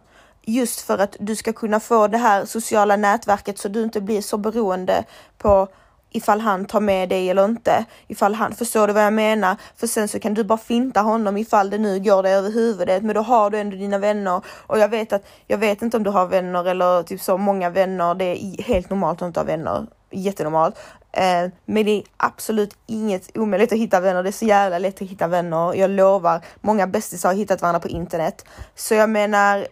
[0.45, 4.21] Just för att du ska kunna få det här sociala nätverket så du inte blir
[4.21, 5.05] så beroende
[5.39, 5.69] på
[6.13, 7.85] ifall han tar med dig eller inte.
[8.07, 9.57] Ifall han, förstår du vad jag menar?
[9.77, 13.03] För sen så kan du bara finta honom ifall det nu går dig över huvudet,
[13.03, 16.03] men då har du ändå dina vänner och jag vet att, jag vet inte om
[16.03, 18.15] du har vänner eller typ så många vänner.
[18.15, 20.79] Det är helt normalt att inte ha vänner, jättenormalt.
[21.13, 24.23] Eh, men det är absolut inget omöjligt att hitta vänner.
[24.23, 25.75] Det är så jävla lätt att hitta vänner.
[25.75, 28.45] Jag lovar, många bästisar har hittat varandra på internet.
[28.75, 29.67] Så jag menar,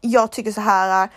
[0.00, 1.10] jag tycker så här, eh,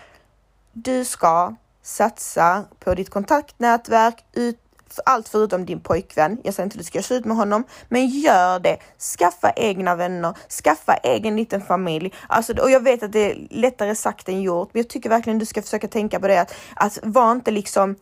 [0.73, 1.55] du ska
[1.87, 4.59] satsa på ditt kontaktnätverk, ut,
[5.05, 6.37] allt förutom din pojkvän.
[6.43, 8.77] Jag säger inte att du ska köra ut med honom, men gör det.
[9.17, 10.33] Skaffa egna vänner,
[10.63, 12.13] skaffa egen liten familj.
[12.27, 15.39] Alltså, och jag vet att det är lättare sagt än gjort, men jag tycker verkligen
[15.39, 17.95] du ska försöka tänka på det att, att var inte liksom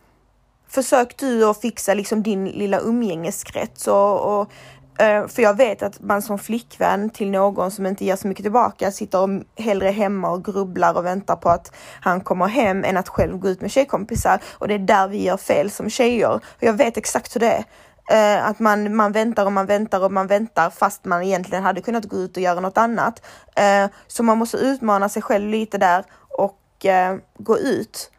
[0.68, 4.50] Försök du att fixa liksom din lilla umgängeskrets och, och
[4.98, 8.44] Eh, för jag vet att man som flickvän till någon som inte ger så mycket
[8.44, 13.08] tillbaka sitter hellre hemma och grubblar och väntar på att han kommer hem än att
[13.08, 14.40] själv gå ut med tjejkompisar.
[14.52, 16.30] Och det är där vi gör fel som tjejer.
[16.34, 17.64] Och jag vet exakt hur det är.
[18.12, 21.80] Uh, att man, man väntar och man väntar och man väntar fast man egentligen hade
[21.80, 23.26] kunnat gå ut och göra något annat.
[23.60, 28.10] Uh, så man måste utmana sig själv lite där och uh, gå ut.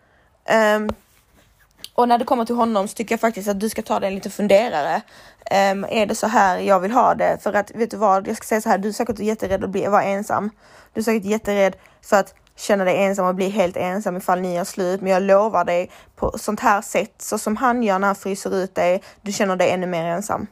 [0.46, 0.90] Ehm,
[1.98, 4.08] och när det kommer till honom så tycker jag faktiskt att du ska ta dig
[4.08, 5.02] en liten funderare.
[5.72, 7.38] Um, är det så här jag vill ha det?
[7.44, 9.70] För att vet du vad, jag ska säga så här, du är säkert jätterädd att
[9.70, 10.50] bli, vara ensam.
[10.94, 14.56] Du är säkert jätterädd för att känna dig ensam och bli helt ensam ifall ni
[14.56, 15.02] gör slut.
[15.02, 18.56] Men jag lovar dig på sånt här sätt, så som han gör när han fryser
[18.56, 20.48] ut dig, du känner dig ännu mer ensam.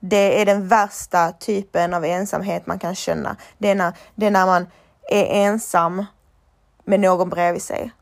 [0.00, 3.36] Det är den värsta typen av ensamhet man kan känna.
[3.58, 4.66] Det är när, det är när man
[5.10, 6.04] är ensam
[6.84, 7.92] med någon bredvid sig.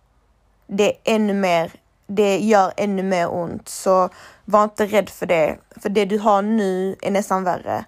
[0.67, 1.73] Det är ännu mer
[2.11, 3.69] det gör ännu mer ont.
[3.69, 4.09] Så
[4.45, 5.59] var inte rädd för det.
[5.83, 7.85] För det du har nu är nästan värre.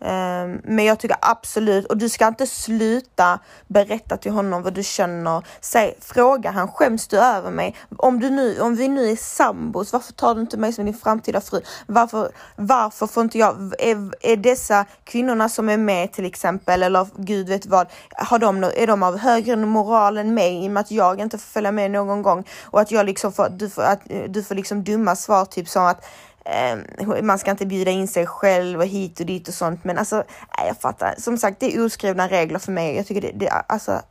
[0.00, 4.82] Um, men jag tycker absolut, och du ska inte sluta berätta till honom vad du
[4.82, 5.42] känner.
[5.60, 7.76] Säg, fråga han, skäms du över mig?
[7.96, 10.94] Om, du nu, om vi nu är sambos, varför tar du inte mig som din
[10.94, 11.60] framtida fru?
[11.86, 17.06] Varför, varför får inte jag, är, är dessa kvinnorna som är med till exempel, eller
[17.16, 17.86] gud vet vad,
[18.16, 21.38] har de, är de av högre moral än mig i och med att jag inte
[21.38, 24.54] får följa med någon gång och att jag liksom får, du får, att, du får
[24.54, 26.04] liksom dumma svar typ som att
[26.48, 29.84] eh, man ska inte bjuda in sig själv och hit och dit och sånt.
[29.84, 30.16] Men alltså,
[30.58, 31.14] nej, jag fattar.
[31.18, 32.96] Som sagt, det är oskrivna regler för mig.
[32.96, 34.02] Jag tycker det, det alltså,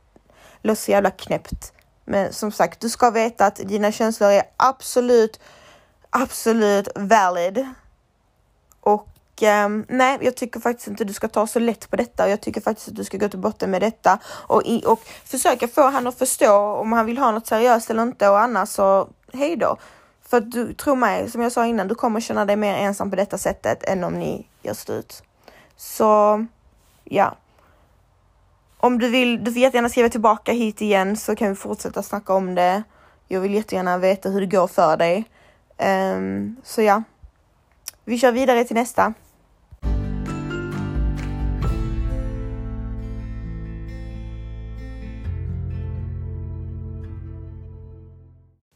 [0.62, 1.72] låter så jävla knäppt.
[2.04, 5.40] Men som sagt, du ska veta att dina känslor är absolut,
[6.10, 7.66] absolut valid.
[8.80, 12.30] Och eh, nej, jag tycker faktiskt inte du ska ta så lätt på detta och
[12.30, 15.68] jag tycker faktiskt att du ska gå till botten med detta och, i, och försöka
[15.68, 19.08] få han att förstå om han vill ha något seriöst eller inte och annars så
[19.32, 19.76] hej då.
[20.30, 23.10] För att du, tro mig, som jag sa innan, du kommer känna dig mer ensam
[23.10, 25.22] på detta sättet än om ni gör slut.
[25.76, 26.46] Så
[27.04, 27.36] ja.
[28.76, 32.34] Om du vill, du får jättegärna skriva tillbaka hit igen så kan vi fortsätta snacka
[32.34, 32.82] om det.
[33.28, 35.24] Jag vill jättegärna veta hur det går för dig.
[36.16, 37.02] Um, så ja,
[38.04, 39.14] vi kör vidare till nästa.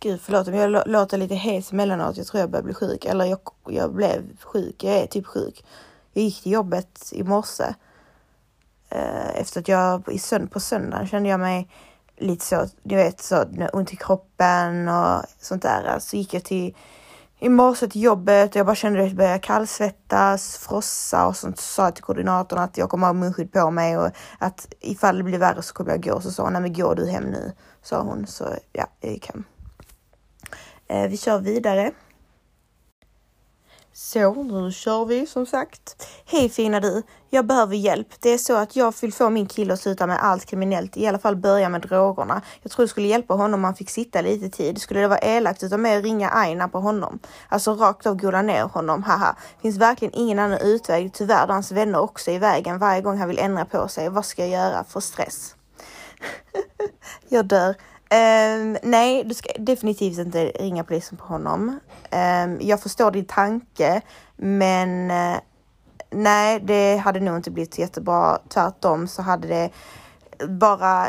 [0.03, 2.17] Gud förlåt om jag låter lite hes emellanåt.
[2.17, 3.05] Jag tror jag börjar bli sjuk.
[3.05, 3.39] Eller jag,
[3.69, 4.85] jag blev sjuk.
[4.85, 5.65] Jag är typ sjuk.
[6.13, 7.75] Jag gick till jobbet i morse.
[8.89, 11.69] Eh, efter att jag i sönd på söndagen kände jag mig
[12.17, 15.99] lite så, ni vet, så ont i kroppen och sånt där.
[15.99, 16.77] Så gick jag till
[17.39, 21.59] i morse till jobbet och jag bara kände att jag började kallsvettas, frossa och sånt.
[21.59, 25.17] Så sa jag till koordinatorn att jag kommer ha munskydd på mig och att ifall
[25.17, 26.21] det blir värre så kommer jag gå.
[26.21, 28.27] Så sa hon, nej men går du hem nu, sa hon.
[28.27, 29.45] Så ja, jag gick hem.
[30.93, 31.93] Eh, vi kör vidare.
[33.93, 36.07] Så, nu kör vi som sagt.
[36.26, 37.03] Hej fina du!
[37.30, 38.09] Jag behöver hjälp.
[38.20, 41.07] Det är så att jag vill få min kille att sluta med allt kriminellt, i
[41.07, 42.43] alla fall börja med drogerna.
[42.62, 44.80] Jag tror det skulle hjälpa honom om han fick sitta lite tid.
[44.80, 47.18] Skulle det vara elakt utav mig att ringa Aina på honom?
[47.49, 49.36] Alltså rakt av gola ner honom, haha.
[49.62, 51.12] Finns verkligen ingen annan utväg.
[51.12, 54.09] Tyvärr då hans vänner också i vägen varje gång han vill ändra på sig.
[54.09, 54.84] Vad ska jag göra?
[54.84, 55.55] För stress.
[57.28, 57.74] jag dör.
[58.13, 61.81] Um, nej, du ska definitivt inte ringa polisen på honom.
[62.11, 64.01] Um, jag förstår din tanke,
[64.37, 65.37] men uh,
[66.11, 68.39] nej, det hade nog inte blivit jättebra.
[68.49, 69.71] Tvärtom så hade det
[70.49, 71.09] bara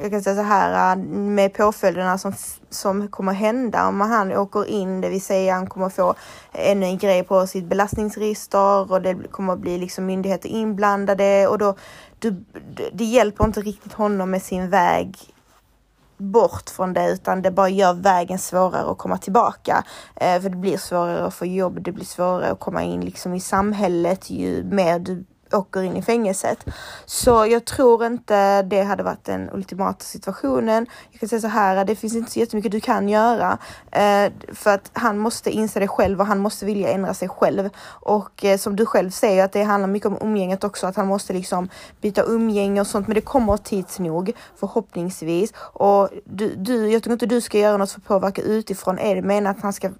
[0.00, 2.32] jag kan säga så här med påföljderna som,
[2.70, 6.14] som kommer hända om han åker in, det vill säga han kommer få
[6.52, 11.74] ännu en grej på sitt belastningsregister och det kommer bli liksom myndigheter inblandade och då
[12.18, 12.44] du,
[12.92, 15.16] det hjälper inte riktigt honom med sin väg
[16.16, 19.84] bort från det utan det bara gör vägen svårare att komma tillbaka.
[20.16, 23.34] Eh, för det blir svårare att få jobb, det blir svårare att komma in liksom
[23.34, 26.64] i samhället ju mer du åker in i fängelset.
[27.06, 30.86] Så jag tror inte det hade varit den ultimata situationen.
[31.10, 33.58] Jag kan säga så här, det finns inte så jättemycket du kan göra
[33.92, 37.70] eh, för att han måste inse det själv och han måste vilja ändra sig själv.
[37.86, 41.06] Och eh, som du själv säger att det handlar mycket om umgänget också, att han
[41.06, 41.68] måste liksom
[42.00, 43.06] byta umgänge och sånt.
[43.06, 45.52] Men det kommer tids nog förhoppningsvis.
[45.56, 48.98] Och du, du, jag tycker inte du ska göra något för att påverka utifrån.
[48.98, 49.90] Är det menat att han ska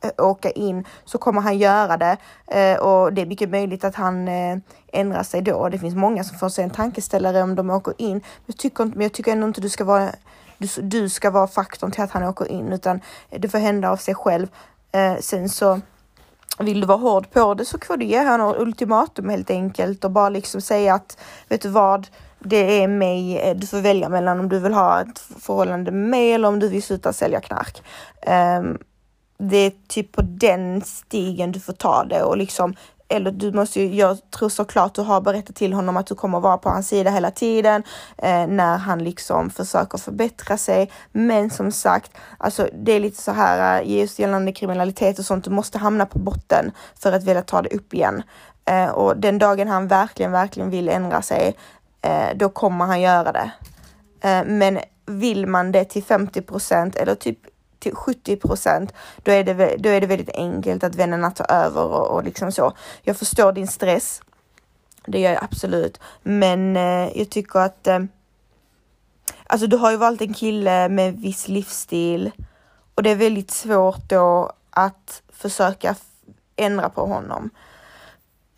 [0.00, 3.94] Eh, åka in så kommer han göra det eh, och det är mycket möjligt att
[3.94, 4.58] han eh,
[4.92, 5.68] ändrar sig då.
[5.68, 8.20] Det finns många som får sig en tankeställare om de åker in.
[8.46, 10.10] Jag tycker, men jag tycker ändå inte du ska vara
[10.58, 13.96] du, du ska vara faktorn till att han åker in utan det får hända av
[13.96, 14.46] sig själv.
[15.20, 15.80] sen så
[16.58, 20.10] vill du vara hård på det så får du ge honom ultimatum helt enkelt och
[20.10, 21.18] bara liksom säga att
[21.48, 22.06] vet du vad,
[22.38, 26.32] det är mig, du får välja mellan om du vill ha ett förhållande med mig
[26.32, 27.82] eller om du vill sluta sälja knark.
[28.60, 28.78] Um,
[29.38, 32.74] det är typ på den stigen du får ta det och liksom
[33.10, 36.40] eller du måste ju, jag tror såklart du har berättat till honom att du kommer
[36.40, 37.82] vara på hans sida hela tiden
[38.16, 40.90] eh, när han liksom försöker förbättra sig.
[41.12, 45.44] Men som sagt, alltså det är lite så här eh, just gällande kriminalitet och sånt.
[45.44, 48.22] Du måste hamna på botten för att vilja ta det upp igen.
[48.64, 51.56] Eh, och den dagen han verkligen, verkligen vill ändra sig,
[52.02, 53.50] eh, då kommer han göra det.
[54.20, 57.38] Eh, men vill man det till 50% eller typ
[57.88, 61.84] till 70 procent, då, är det, då är det väldigt enkelt att vännerna tar över
[61.84, 62.72] och, och liksom så.
[63.02, 64.22] Jag förstår din stress.
[65.06, 67.98] Det gör jag absolut, men eh, jag tycker att eh,
[69.46, 72.30] alltså du har ju valt en kille med viss livsstil
[72.94, 75.94] och det är väldigt svårt då att försöka
[76.56, 77.50] ändra på honom.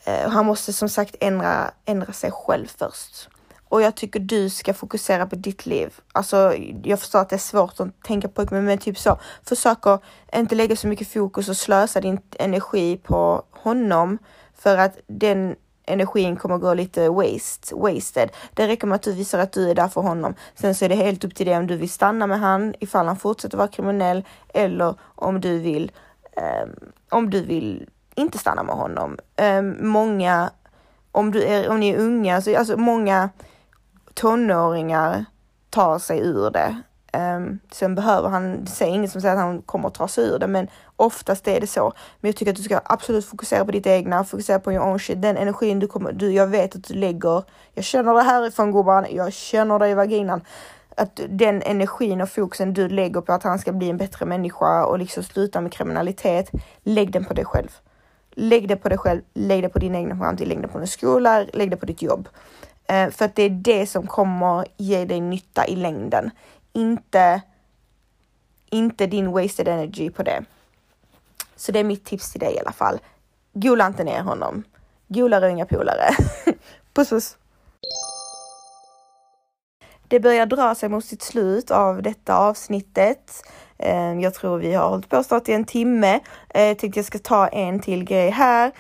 [0.05, 3.29] Eh, han måste som sagt ändra, ändra sig själv först.
[3.71, 6.01] Och jag tycker du ska fokusera på ditt liv.
[6.13, 9.19] Alltså, jag förstår att det är svårt att tänka på men, men typ så.
[9.49, 10.03] Försök att
[10.35, 14.19] inte lägga så mycket fokus och slösa din energi på honom
[14.55, 15.57] för att den
[15.87, 18.31] energin kommer gå lite waste, wasted.
[18.55, 20.35] Det räcker med att du visar att du är där för honom.
[20.55, 23.07] Sen så är det helt upp till dig om du vill stanna med han ifall
[23.07, 25.93] han fortsätter vara kriminell eller om du vill,
[26.37, 29.19] um, om du vill inte stanna med honom.
[29.59, 30.51] Um, många,
[31.13, 33.31] om, du är, om ni är unga, så alltså många
[34.21, 35.25] tonåringar
[35.71, 36.83] tar sig ur det.
[37.13, 40.25] Um, sen behöver han, det säger inget som säger att han kommer att ta sig
[40.25, 41.93] ur det, men oftast är det så.
[42.21, 44.99] Men jag tycker att du ska absolut fokusera på ditt egna, fokusera på your own
[44.99, 45.23] shit.
[45.23, 47.43] Den energin du kommer, du, jag vet att du lägger,
[47.75, 50.41] jag känner det härifrån gubben, jag känner det i vaginan.
[50.97, 54.85] Att den energin och fokusen du lägger på att han ska bli en bättre människa
[54.85, 56.51] och liksom sluta med kriminalitet,
[56.83, 57.71] lägg den på dig själv
[58.35, 60.87] lägg det på dig själv, lägg det på din egna framtid, lägg det på din
[60.87, 62.29] skola, lägg det på ditt jobb.
[62.91, 66.31] Eh, för att det är det som kommer ge dig nytta i längden.
[66.73, 67.41] Inte,
[68.71, 70.45] inte din wasted energy på det.
[71.57, 72.99] Så det är mitt tips till dig i alla fall.
[73.53, 74.65] Gola inte ner honom.
[75.09, 76.11] Golare och inga polare.
[76.95, 77.37] puss puss!
[80.09, 83.33] Det börjar dra sig mot sitt slut av detta avsnittet.
[83.79, 86.21] Eh, jag tror vi har hållit på snart i en timme.
[86.55, 88.73] Jag tänkte jag ska ta en till grej här.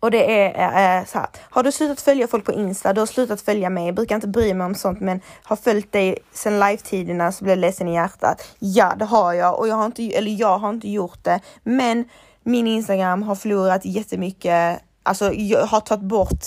[0.00, 1.28] Och det är äh, så här.
[1.50, 4.28] Har du slutat följa folk på Insta, du har slutat följa mig, jag brukar inte
[4.28, 7.94] bry mig om sånt men har följt dig sedan live-tiderna så blir jag ledsen i
[7.94, 8.56] hjärtat.
[8.58, 11.40] Ja, det har jag och jag har inte, eller jag har inte gjort det.
[11.62, 12.04] Men
[12.42, 16.44] min Instagram har förlorat jättemycket, alltså jag har tagit bort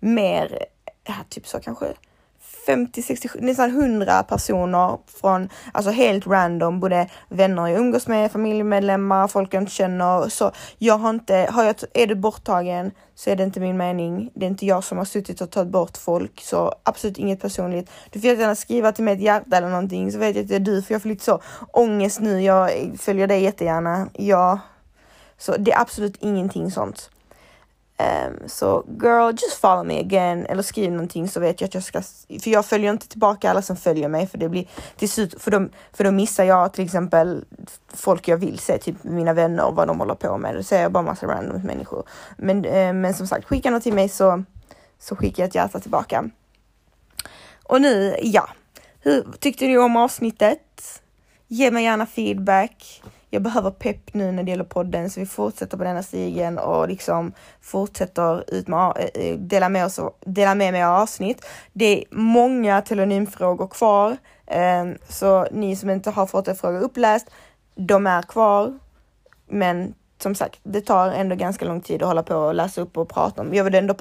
[0.00, 0.66] mer,
[1.04, 1.86] ja, typ så kanske
[2.66, 9.28] 50, 60, nästan 100 personer från, alltså helt random, både vänner jag umgås med, familjemedlemmar,
[9.28, 10.28] folk jag inte känner.
[10.28, 14.30] Så jag har inte, har jag, är du borttagen så är det inte min mening.
[14.34, 17.90] Det är inte jag som har suttit och tagit bort folk, så absolut inget personligt.
[18.10, 20.56] Du får gärna skriva till mig ett hjärta eller någonting så vet jag att det
[20.56, 21.40] är du, för jag får lite så
[21.72, 22.42] ångest nu.
[22.42, 24.08] Jag följer dig jättegärna.
[24.12, 24.58] Ja,
[25.38, 27.10] så det är absolut ingenting sånt.
[27.98, 31.82] Um, så girl, just follow me again eller skriv någonting så vet jag att jag
[31.82, 32.02] ska,
[32.42, 35.50] för jag följer inte tillbaka alla som följer mig för det blir till slut, för,
[35.50, 37.44] de, för då missar jag till exempel
[37.94, 40.54] folk jag vill se, typ mina vänner och vad de håller på med.
[40.54, 42.08] Då ser jag bara massa random människor.
[42.36, 44.44] Men, uh, men som sagt, skicka något till mig så,
[44.98, 46.30] så skickar jag ett hjärta tillbaka.
[47.64, 48.48] Och nu, ja,
[49.00, 51.02] hur tyckte du om avsnittet?
[51.48, 55.76] Ge mig gärna feedback jag behöver pepp nu när det gäller podden så vi fortsätter
[55.76, 60.54] på denna stigen och liksom fortsätter ut med, eh, eh, dela med oss och dela
[60.54, 61.46] med mig av avsnitt.
[61.72, 64.16] Det är många telonymfrågor kvar,
[64.46, 67.30] ehm, så ni som inte har fått en fråga uppläst,
[67.74, 68.78] de är kvar.
[69.48, 72.96] Men som sagt, det tar ändå ganska lång tid att hålla på och läsa upp
[72.96, 73.54] och prata om.
[73.54, 73.94] Jag vill ändå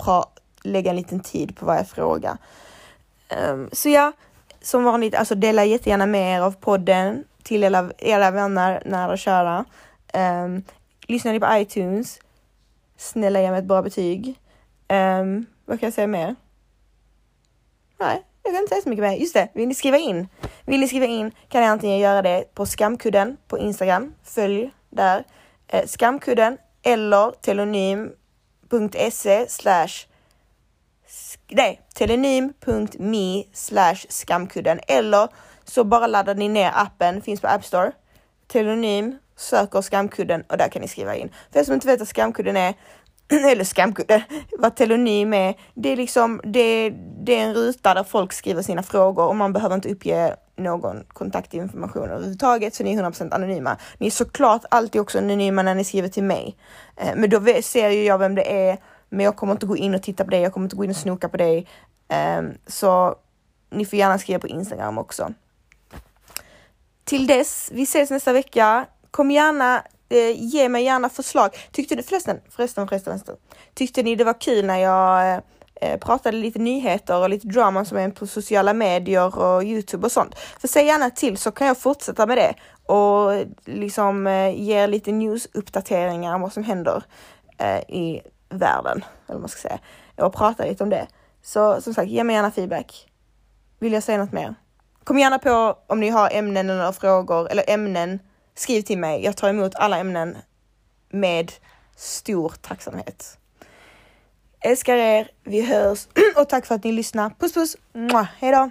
[0.63, 2.37] lägga en liten tid på varje fråga.
[3.29, 4.11] Ehm, så ja,
[4.61, 9.19] som vanligt, alltså dela jättegärna med er av podden till era, era vänner, nära och
[9.19, 9.59] kära.
[9.59, 9.65] Um,
[10.13, 10.63] ehm,
[11.07, 12.19] lyssnar ni på iTunes?
[12.97, 14.39] Snälla ge mig ett bra betyg.
[14.89, 16.35] Um, vad kan jag säga mer?
[17.99, 19.17] Nej, jag kan inte säga så mycket mer.
[19.17, 20.27] Just det, vill ni skriva in?
[20.65, 24.13] Vill ni skriva in kan ni antingen göra det på skamkudden på Instagram.
[24.23, 25.23] Följ där.
[25.67, 28.15] Eh, skamkudden eller telonym.se
[29.49, 30.07] slash
[31.49, 35.27] nej, telonym.me slash skamkudden eller
[35.65, 37.91] så bara laddar ni ner appen, finns på App Store.
[38.47, 41.29] Telonym, söker skamkudden och där kan ni skriva in.
[41.51, 42.73] För er som inte vet vad skamkudden är,
[43.51, 44.21] eller skamkudden,
[44.59, 46.89] vad telonym är, det är liksom, det,
[47.23, 51.03] det är en ruta där folk skriver sina frågor och man behöver inte uppge någon
[51.07, 53.77] kontaktinformation överhuvudtaget så ni är 100% anonyma.
[53.97, 56.57] Ni är såklart alltid också anonyma när ni skriver till mig.
[56.95, 58.77] Eh, men då ser ju jag vem det är,
[59.09, 60.89] men jag kommer inte gå in och titta på dig, jag kommer inte gå in
[60.89, 61.67] och snoka på dig.
[62.07, 63.15] Ehm, så
[63.69, 65.33] ni får gärna skriva på Instagram också.
[67.05, 68.85] Till dess, vi ses nästa vecka.
[69.11, 71.49] Kom gärna, eh, ge mig gärna förslag.
[71.71, 73.35] Tyckte du förresten, förresten, förresten, förresten.
[73.73, 75.39] Tyckte ni det var kul när jag eh,
[75.81, 80.11] eh, pratade lite nyheter och lite drama som är på sociala medier och Youtube och
[80.11, 80.39] sånt.
[80.59, 82.53] För säg gärna till så kan jag fortsätta med det
[82.93, 87.03] och liksom eh, ge lite news-uppdateringar om vad som händer
[87.57, 89.79] eh, i världen, eller vad man ska säga,
[90.15, 91.07] och prata lite om det.
[91.43, 93.11] Så som sagt, ge mig gärna feedback.
[93.79, 94.55] Vill jag säga något mer?
[95.05, 98.19] Kom gärna på om ni har ämnen eller frågor eller ämnen.
[98.55, 99.23] Skriv till mig.
[99.23, 100.37] Jag tar emot alla ämnen
[101.09, 101.51] med
[101.95, 103.37] stor tacksamhet.
[104.59, 105.27] Älskar er.
[105.43, 107.29] Vi hörs och tack för att ni lyssnar.
[107.29, 107.77] Puss puss.
[108.39, 108.69] Hej då.